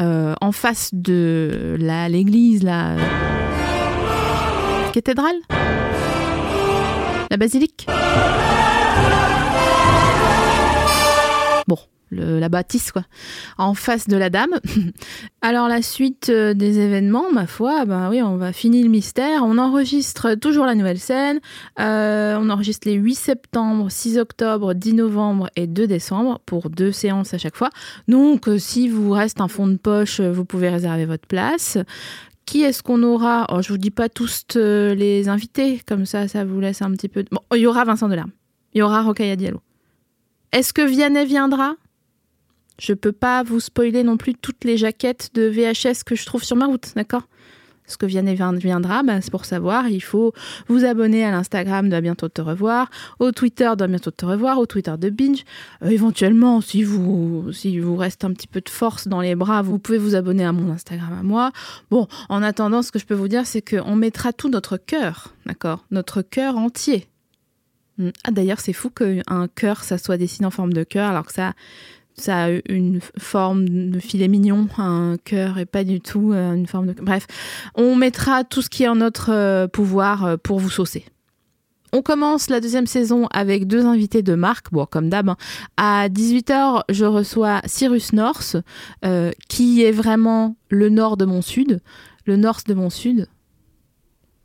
euh, 0.00 0.34
en 0.40 0.52
face 0.52 0.88
de 0.94 1.76
l'église, 1.78 2.62
la 2.62 2.96
cathédrale, 4.94 5.36
la 7.30 7.36
basilique? 7.36 7.86
La 12.10 12.48
bâtisse, 12.48 12.92
quoi, 12.92 13.04
en 13.58 13.74
face 13.74 14.08
de 14.08 14.16
la 14.16 14.30
dame. 14.30 14.50
Alors 15.42 15.68
la 15.68 15.82
suite 15.82 16.28
euh, 16.28 16.54
des 16.54 16.78
événements, 16.78 17.30
ma 17.32 17.46
foi, 17.46 17.84
ben 17.84 18.10
oui, 18.10 18.22
on 18.22 18.36
va 18.36 18.52
finir 18.52 18.84
le 18.84 18.90
mystère. 18.90 19.44
On 19.44 19.58
enregistre 19.58 20.34
toujours 20.34 20.66
la 20.66 20.74
nouvelle 20.74 20.98
scène. 20.98 21.40
Euh, 21.78 22.36
on 22.38 22.50
enregistre 22.50 22.88
les 22.88 22.94
8 22.94 23.14
septembre, 23.14 23.90
6 23.90 24.18
octobre, 24.18 24.74
10 24.74 24.94
novembre 24.94 25.48
et 25.56 25.66
2 25.66 25.86
décembre 25.86 26.40
pour 26.46 26.70
deux 26.70 26.92
séances 26.92 27.34
à 27.34 27.38
chaque 27.38 27.56
fois. 27.56 27.70
Donc 28.08 28.48
euh, 28.48 28.58
si 28.58 28.88
vous 28.88 29.10
reste 29.10 29.40
un 29.40 29.48
fond 29.48 29.66
de 29.66 29.76
poche, 29.76 30.20
vous 30.20 30.44
pouvez 30.44 30.68
réserver 30.68 31.06
votre 31.06 31.26
place. 31.26 31.78
Qui 32.46 32.62
est-ce 32.62 32.82
qu'on 32.82 33.02
aura? 33.04 33.46
Oh, 33.50 33.62
Je 33.62 33.68
vous 33.68 33.78
dis 33.78 33.92
pas 33.92 34.08
tous 34.08 34.44
les 34.56 35.28
invités, 35.28 35.80
comme 35.86 36.04
ça, 36.04 36.26
ça 36.26 36.44
vous 36.44 36.58
laisse 36.58 36.82
un 36.82 36.90
petit 36.90 37.08
peu. 37.08 37.24
Bon, 37.30 37.40
il 37.54 37.60
y 37.60 37.66
aura 37.66 37.84
Vincent 37.84 38.08
Delarme, 38.08 38.32
il 38.74 38.78
y 38.78 38.82
aura 38.82 39.02
Rocaille 39.02 39.36
Diallo. 39.36 39.60
Est-ce 40.52 40.72
que 40.72 40.82
Vianney 40.82 41.26
viendra? 41.26 41.76
Je 42.80 42.94
peux 42.94 43.12
pas 43.12 43.42
vous 43.42 43.60
spoiler 43.60 44.02
non 44.02 44.16
plus 44.16 44.34
toutes 44.34 44.64
les 44.64 44.76
jaquettes 44.76 45.30
de 45.34 45.42
VHS 45.42 46.02
que 46.04 46.16
je 46.16 46.24
trouve 46.24 46.42
sur 46.42 46.56
ma 46.56 46.66
route, 46.66 46.92
d'accord? 46.96 47.28
Ce 47.86 47.96
que 47.96 48.06
viendra, 48.06 49.02
ben 49.02 49.20
c'est 49.20 49.32
pour 49.32 49.44
savoir, 49.44 49.88
il 49.88 50.00
faut 50.00 50.32
vous 50.68 50.84
abonner 50.84 51.24
à 51.24 51.32
l'Instagram 51.32 51.88
de 51.88 52.00
Bientôt 52.00 52.28
te 52.28 52.40
revoir, 52.40 52.88
au 53.18 53.32
Twitter 53.32 53.68
de 53.76 53.86
Bientôt 53.86 54.12
te 54.12 54.24
revoir, 54.24 54.58
au 54.58 54.66
Twitter 54.66 54.94
de 54.96 55.10
Binge. 55.10 55.44
Euh, 55.82 55.88
éventuellement, 55.88 56.60
si 56.60 56.84
vous, 56.84 57.52
si 57.52 57.80
vous 57.80 57.96
reste 57.96 58.24
un 58.24 58.32
petit 58.32 58.46
peu 58.46 58.60
de 58.60 58.68
force 58.68 59.08
dans 59.08 59.20
les 59.20 59.34
bras, 59.34 59.62
vous 59.62 59.80
pouvez 59.80 59.98
vous 59.98 60.14
abonner 60.14 60.44
à 60.44 60.52
mon 60.52 60.70
Instagram 60.70 61.12
à 61.18 61.22
moi. 61.24 61.50
Bon, 61.90 62.06
en 62.28 62.44
attendant, 62.44 62.82
ce 62.82 62.92
que 62.92 63.00
je 63.00 63.06
peux 63.06 63.14
vous 63.14 63.28
dire, 63.28 63.44
c'est 63.44 63.62
qu'on 63.62 63.96
mettra 63.96 64.32
tout 64.32 64.48
notre 64.48 64.76
cœur, 64.76 65.34
d'accord? 65.44 65.84
Notre 65.90 66.22
cœur 66.22 66.56
entier. 66.58 67.08
Hmm. 67.98 68.10
Ah 68.24 68.30
d'ailleurs, 68.30 68.60
c'est 68.60 68.72
fou 68.72 68.90
qu'un 68.90 69.48
cœur, 69.48 69.82
ça 69.82 69.98
soit 69.98 70.16
dessiné 70.16 70.46
en 70.46 70.50
forme 70.50 70.72
de 70.72 70.84
cœur, 70.84 71.10
alors 71.10 71.26
que 71.26 71.32
ça, 71.32 71.54
ça 72.20 72.44
a 72.44 72.50
une 72.68 73.00
forme 73.18 73.90
de 73.90 73.98
filet 73.98 74.28
mignon, 74.28 74.68
un 74.78 75.16
cœur 75.24 75.58
et 75.58 75.66
pas 75.66 75.84
du 75.84 76.00
tout 76.00 76.32
euh, 76.32 76.54
une 76.54 76.66
forme 76.66 76.88
de... 76.88 76.92
Bref, 77.00 77.26
on 77.74 77.96
mettra 77.96 78.44
tout 78.44 78.62
ce 78.62 78.70
qui 78.70 78.84
est 78.84 78.88
en 78.88 78.96
notre 78.96 79.30
euh, 79.32 79.66
pouvoir 79.66 80.24
euh, 80.24 80.36
pour 80.36 80.58
vous 80.58 80.70
saucer. 80.70 81.04
On 81.92 82.02
commence 82.02 82.50
la 82.50 82.60
deuxième 82.60 82.86
saison 82.86 83.26
avec 83.32 83.66
deux 83.66 83.84
invités 83.84 84.22
de 84.22 84.34
marque, 84.34 84.70
bon, 84.70 84.86
comme 84.86 85.08
d'hab. 85.08 85.30
Hein. 85.30 85.36
À 85.76 86.08
18h, 86.08 86.82
je 86.88 87.04
reçois 87.04 87.62
Cyrus 87.66 88.12
North, 88.12 88.56
qui 89.48 89.82
est 89.82 89.90
vraiment 89.90 90.54
le 90.68 90.88
nord 90.88 91.16
de 91.16 91.24
mon 91.24 91.42
sud. 91.42 91.80
Le 92.26 92.36
nord 92.36 92.60
de 92.64 92.74
mon 92.74 92.90
sud. 92.90 93.26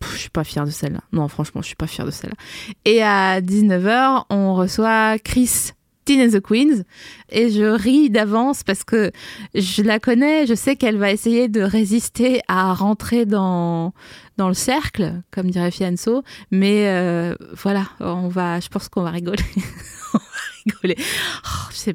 je 0.01 0.17
suis 0.17 0.31
pas 0.31 0.43
fière 0.43 0.65
de 0.65 0.71
celle-là. 0.71 1.01
Non, 1.11 1.27
franchement, 1.27 1.61
je 1.61 1.67
suis 1.67 1.75
pas 1.75 1.85
fière 1.85 2.07
de 2.07 2.11
celle-là. 2.11 2.35
Et 2.83 3.03
à 3.03 3.41
19h, 3.41 4.23
on 4.31 4.55
reçoit 4.55 5.19
Chris 5.19 5.73
Teen 6.05 6.21
and 6.21 6.29
the 6.29 6.41
Queens 6.41 6.83
et 7.29 7.49
je 7.49 7.63
ris 7.63 8.09
d'avance 8.09 8.63
parce 8.63 8.83
que 8.83 9.11
je 9.53 9.81
la 9.81 9.99
connais, 9.99 10.45
je 10.45 10.53
sais 10.53 10.75
qu'elle 10.75 10.97
va 10.97 11.11
essayer 11.11 11.47
de 11.47 11.61
résister 11.61 12.41
à 12.47 12.73
rentrer 12.73 13.25
dans 13.25 13.93
dans 14.37 14.47
le 14.47 14.53
cercle, 14.53 15.21
comme 15.31 15.49
dirait 15.49 15.71
Fianso, 15.71 16.23
mais 16.51 16.87
euh, 16.87 17.35
voilà, 17.53 17.87
on 17.99 18.27
va, 18.27 18.59
je 18.59 18.67
pense 18.67 18.89
qu'on 18.89 19.01
va 19.01 19.11
rigoler. 19.11 19.43
on 20.13 20.17
va 20.17 20.23
rigoler. 20.65 20.97
Oh, 21.45 21.93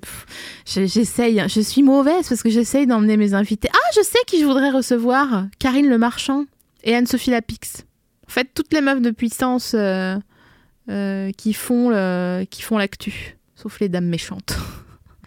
j'essaye, 0.64 1.40
hein. 1.40 1.48
je 1.48 1.60
suis 1.60 1.82
mauvaise 1.82 2.28
parce 2.28 2.42
que 2.42 2.50
j'essaye 2.50 2.86
d'emmener 2.86 3.16
mes 3.16 3.34
invités. 3.34 3.68
Ah, 3.72 3.90
je 3.94 4.02
sais 4.02 4.18
qui 4.26 4.40
je 4.40 4.46
voudrais 4.46 4.70
recevoir, 4.70 5.46
Karine 5.58 5.88
Le 5.88 5.98
Marchand 5.98 6.46
et 6.82 6.94
Anne-Sophie 6.94 7.30
Lapix. 7.30 7.84
En 8.26 8.30
fait, 8.30 8.48
toutes 8.54 8.72
les 8.72 8.80
meufs 8.80 9.02
de 9.02 9.10
puissance 9.10 9.72
euh, 9.74 10.16
euh, 10.88 11.30
qui 11.36 11.52
font 11.52 11.90
qui 12.48 12.62
font 12.62 12.78
l'actu 12.78 13.36
sauf 13.60 13.80
les 13.80 13.88
dames 13.88 14.06
méchantes. 14.06 14.56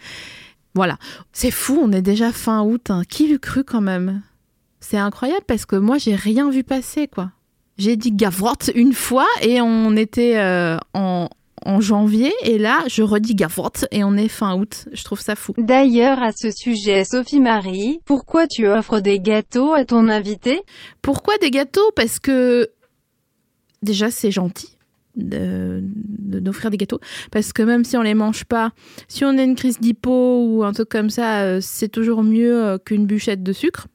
voilà, 0.75 0.97
c'est 1.31 1.51
fou, 1.51 1.79
on 1.81 1.91
est 1.91 2.01
déjà 2.01 2.31
fin 2.31 2.63
août. 2.63 2.89
Hein. 2.89 3.03
Qui 3.07 3.27
l'eût 3.27 3.39
cru 3.39 3.63
quand 3.63 3.81
même? 3.81 4.21
C'est 4.79 4.97
incroyable 4.97 5.45
parce 5.47 5.65
que 5.65 5.75
moi, 5.75 5.97
j'ai 5.97 6.15
rien 6.15 6.49
vu 6.49 6.63
passer, 6.63 7.07
quoi. 7.07 7.31
J'ai 7.77 7.95
dit 7.95 8.11
gavotte 8.11 8.69
une 8.75 8.93
fois 8.93 9.27
et 9.41 9.61
on 9.61 9.95
était 9.95 10.37
euh, 10.37 10.77
en, 10.93 11.29
janvier 11.79 12.33
et 12.43 12.57
là 12.57 12.83
je 12.87 13.01
redis 13.01 13.35
gavotte 13.35 13.85
et 13.89 14.03
on 14.03 14.15
est 14.15 14.27
fin 14.27 14.55
août. 14.55 14.85
Je 14.91 15.03
trouve 15.03 15.21
ça 15.21 15.35
fou. 15.35 15.53
D'ailleurs 15.57 16.21
à 16.21 16.31
ce 16.33 16.51
sujet 16.51 17.03
Sophie 17.03 17.39
Marie, 17.39 17.99
pourquoi 18.05 18.45
tu 18.45 18.67
offres 18.67 18.99
des 18.99 19.19
gâteaux 19.19 19.73
à 19.73 19.85
ton 19.85 20.07
invité? 20.07 20.61
Pourquoi 21.01 21.37
des 21.39 21.49
gâteaux? 21.49 21.89
Parce 21.95 22.19
que 22.19 22.69
déjà 23.81 24.11
c'est 24.11 24.29
gentil 24.29 24.77
d'offrir 25.15 26.71
des 26.71 26.77
gâteaux. 26.77 26.99
Parce 27.31 27.53
que 27.53 27.63
même 27.63 27.83
si 27.83 27.97
on 27.97 28.01
les 28.01 28.13
mange 28.13 28.45
pas 28.45 28.71
si 29.07 29.25
on 29.25 29.37
a 29.37 29.43
une 29.43 29.55
crise 29.55 29.79
d'hypo 29.79 30.45
ou 30.45 30.63
un 30.63 30.73
truc 30.73 30.89
comme 30.89 31.09
ça 31.09 31.41
euh, 31.41 31.59
c'est 31.61 31.89
toujours 31.89 32.23
mieux 32.23 32.63
euh, 32.63 32.77
qu'une 32.77 33.05
bûchette 33.05 33.43
de 33.43 33.53
sucre 33.53 33.87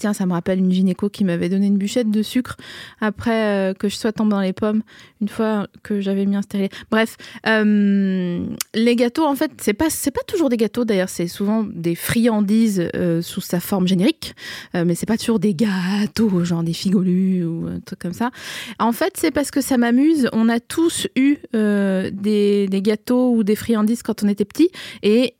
tiens, 0.00 0.12
ça 0.12 0.26
me 0.26 0.32
rappelle 0.32 0.58
une 0.58 0.72
gynéco 0.72 1.08
qui 1.08 1.24
m'avait 1.24 1.48
donné 1.48 1.66
une 1.66 1.76
bûchette 1.76 2.10
de 2.10 2.22
sucre 2.22 2.56
après 3.00 3.74
que 3.78 3.88
je 3.88 3.96
sois 3.96 4.12
tombée 4.12 4.30
dans 4.30 4.40
les 4.40 4.52
pommes 4.52 4.82
une 5.20 5.28
fois 5.28 5.68
que 5.82 6.00
j'avais 6.00 6.26
mis 6.26 6.36
un 6.36 6.42
stérilet. 6.42 6.70
Bref, 6.90 7.16
les 7.44 8.96
gâteaux, 8.96 9.26
en 9.26 9.34
fait, 9.34 9.52
c'est 9.60 9.74
pas 9.74 9.90
c'est 9.90 10.10
pas 10.10 10.22
toujours 10.26 10.48
des 10.48 10.56
gâteaux. 10.56 10.84
D'ailleurs, 10.84 11.08
c'est 11.08 11.28
souvent 11.28 11.64
des 11.64 11.94
friandises 11.94 12.88
sous 13.20 13.40
sa 13.40 13.60
forme 13.60 13.86
générique, 13.86 14.34
mais 14.74 14.94
c'est 14.94 15.06
pas 15.06 15.18
toujours 15.18 15.38
des 15.38 15.54
gâteaux, 15.54 16.44
genre 16.44 16.62
des 16.62 16.72
figolus 16.72 17.44
ou 17.44 17.66
un 17.66 17.80
truc 17.80 17.98
comme 17.98 18.12
ça. 18.12 18.30
En 18.78 18.92
fait, 18.92 19.14
c'est 19.16 19.30
parce 19.30 19.50
que 19.50 19.60
ça 19.60 19.76
m'amuse. 19.76 20.28
On 20.32 20.48
a 20.48 20.60
tous 20.60 21.06
eu 21.16 21.38
des, 21.52 22.80
gâteaux 22.82 23.34
ou 23.34 23.44
des 23.44 23.56
friandises 23.56 24.02
quand 24.02 24.24
on 24.24 24.28
était 24.28 24.46
petit, 24.46 24.70
et 25.02 25.34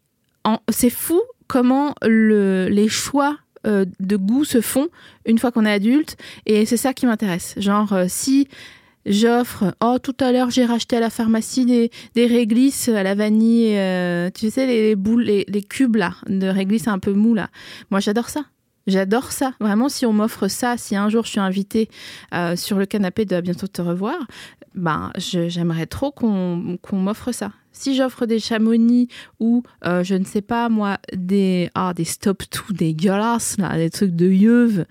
c'est 0.69 0.91
fou 0.91 1.21
comment 1.47 1.95
le, 2.03 2.69
les 2.69 2.89
choix 2.89 3.39
euh, 3.67 3.85
de 4.01 4.17
goût 4.17 4.45
se 4.45 4.61
font 4.61 4.89
une 5.27 5.39
fois 5.39 5.53
qu'on 5.53 5.67
est 5.67 5.73
adulte. 5.73 6.17
Et 6.47 6.67
c'est 6.67 6.77
ça 6.77 6.95
qui 6.95 7.07
m'intéresse. 7.07 7.55
Genre, 7.59 7.93
euh, 7.93 8.05
si 8.09 8.49
j'offre, 9.07 9.75
oh, 9.83 9.99
tout 10.03 10.17
à 10.21 10.33
l'heure, 10.33 10.51
j'ai 10.51 10.65
racheté 10.65 10.97
à 10.97 11.01
la 11.01 11.11
pharmacie 11.11 11.67
des, 11.67 11.91
des 12.15 12.27
réglisses 12.27 12.89
à 12.89 13.03
la 13.03 13.15
vanille, 13.15 13.77
euh, 13.77 14.31
tu 14.31 14.51
sais, 14.51 14.67
les, 14.67 14.97
boules, 14.97 15.23
les, 15.23 15.45
les, 15.49 15.63
cubes 15.63 15.97
là, 15.97 16.15
de 16.27 16.47
réglisse 16.47 16.89
un 16.89 16.99
peu 16.99 17.13
mou 17.13 17.35
là. 17.35 17.49
Moi, 17.91 18.01
j'adore 18.01 18.29
ça. 18.29 18.45
J'adore 18.87 19.31
ça. 19.31 19.53
Vraiment, 19.61 19.89
si 19.89 20.07
on 20.07 20.13
m'offre 20.13 20.49
ça, 20.49 20.77
si 20.77 20.97
un 20.97 21.11
jour 21.11 21.25
je 21.25 21.31
suis 21.31 21.41
invitée 21.41 21.91
sur 22.57 22.79
le 22.79 22.87
canapé 22.87 23.27
de 23.27 23.41
bientôt 23.41 23.67
te 23.67 23.83
revoir, 23.83 24.17
ben, 24.75 25.13
j'aimerais 25.17 25.87
trop 25.87 26.11
qu'on 26.11 26.79
m'offre 26.93 27.31
ça 27.33 27.53
si 27.73 27.95
j'offre 27.95 28.27
des 28.27 28.39
chamonix 28.39 29.09
ou 29.39 29.63
euh, 29.85 30.03
je 30.03 30.15
ne 30.15 30.25
sais 30.25 30.43
pas 30.43 30.69
moi 30.69 30.99
des 31.15 31.71
ah 31.75 31.95
des 31.95 32.05
stop 32.05 32.43
tout 32.51 32.73
dégueulasses 32.73 33.57
là 33.59 33.77
des 33.77 33.91
trucs 33.91 34.15
de 34.15 34.29
yeuve 34.29 34.85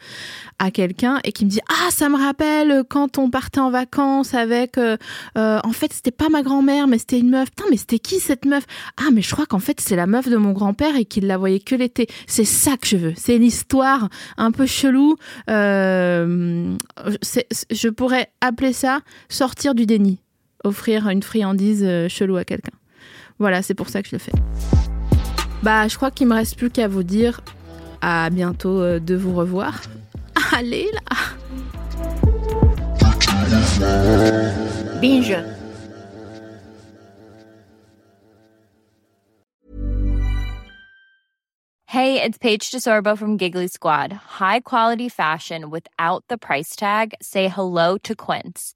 à 0.59 0.71
quelqu'un 0.71 1.19
et 1.23 1.31
qui 1.31 1.45
me 1.45 1.49
dit 1.49 1.61
ah 1.69 1.89
ça 1.91 2.09
me 2.09 2.17
rappelle 2.17 2.83
quand 2.89 3.17
on 3.17 3.29
partait 3.29 3.59
en 3.59 3.71
vacances 3.71 4.33
avec 4.33 4.77
euh, 4.77 4.97
euh, 5.37 5.59
en 5.63 5.71
fait 5.71 5.93
c'était 5.93 6.11
pas 6.11 6.29
ma 6.29 6.41
grand-mère 6.41 6.87
mais 6.87 6.97
c'était 6.97 7.19
une 7.19 7.29
meuf. 7.29 7.49
Putain 7.49 7.65
mais 7.69 7.77
c'était 7.77 7.99
qui 7.99 8.19
cette 8.19 8.45
meuf? 8.45 8.65
Ah 8.97 9.09
mais 9.13 9.21
je 9.21 9.31
crois 9.31 9.45
qu'en 9.45 9.59
fait 9.59 9.79
c'est 9.81 9.95
la 9.95 10.07
meuf 10.07 10.29
de 10.29 10.37
mon 10.37 10.51
grand-père 10.51 10.95
et 10.95 11.05
qu'il 11.05 11.27
la 11.27 11.37
voyait 11.37 11.59
que 11.59 11.75
l'été. 11.75 12.07
C'est 12.27 12.45
ça 12.45 12.77
que 12.77 12.87
je 12.87 12.97
veux. 12.97 13.13
C'est 13.15 13.37
l'histoire 13.37 14.09
un 14.37 14.51
peu 14.51 14.65
chelou. 14.65 15.15
Je 15.47 16.77
pourrais 17.89 18.31
appeler 18.41 18.73
ça 18.73 19.01
sortir 19.29 19.75
du 19.75 19.85
déni 19.85 20.19
offrir 20.63 21.07
une 21.09 21.23
friandise 21.23 21.83
euh, 21.83 22.07
chelou 22.09 22.37
à 22.37 22.43
quelqu'un. 22.43 22.77
Voilà, 23.39 23.61
c'est 23.61 23.73
pour 23.73 23.89
ça 23.89 24.01
que 24.01 24.09
je 24.09 24.15
le 24.15 24.19
fais. 24.19 24.33
Bah, 25.63 25.87
je 25.87 25.95
crois 25.95 26.11
qu'il 26.11 26.27
me 26.27 26.33
reste 26.33 26.57
plus 26.57 26.69
qu'à 26.69 26.87
vous 26.87 27.03
dire 27.03 27.41
à 28.01 28.29
bientôt 28.29 28.81
euh, 28.81 28.99
de 28.99 29.15
vous 29.15 29.33
revoir. 29.33 29.81
Allez 30.53 30.89
là. 30.93 31.15
Binge. 35.01 35.35
Hey, 41.87 42.21
it's 42.21 42.37
Paige 42.37 42.69
DeSorbo 42.69 43.17
from 43.17 43.37
Giggly 43.37 43.67
Squad. 43.67 44.13
High 44.13 44.59
quality 44.59 45.09
fashion 45.09 45.71
without 45.71 46.23
the 46.27 46.37
price 46.37 46.75
tag. 46.75 47.15
Say 47.19 47.47
hello 47.47 47.97
to 48.03 48.15
Quince. 48.15 48.75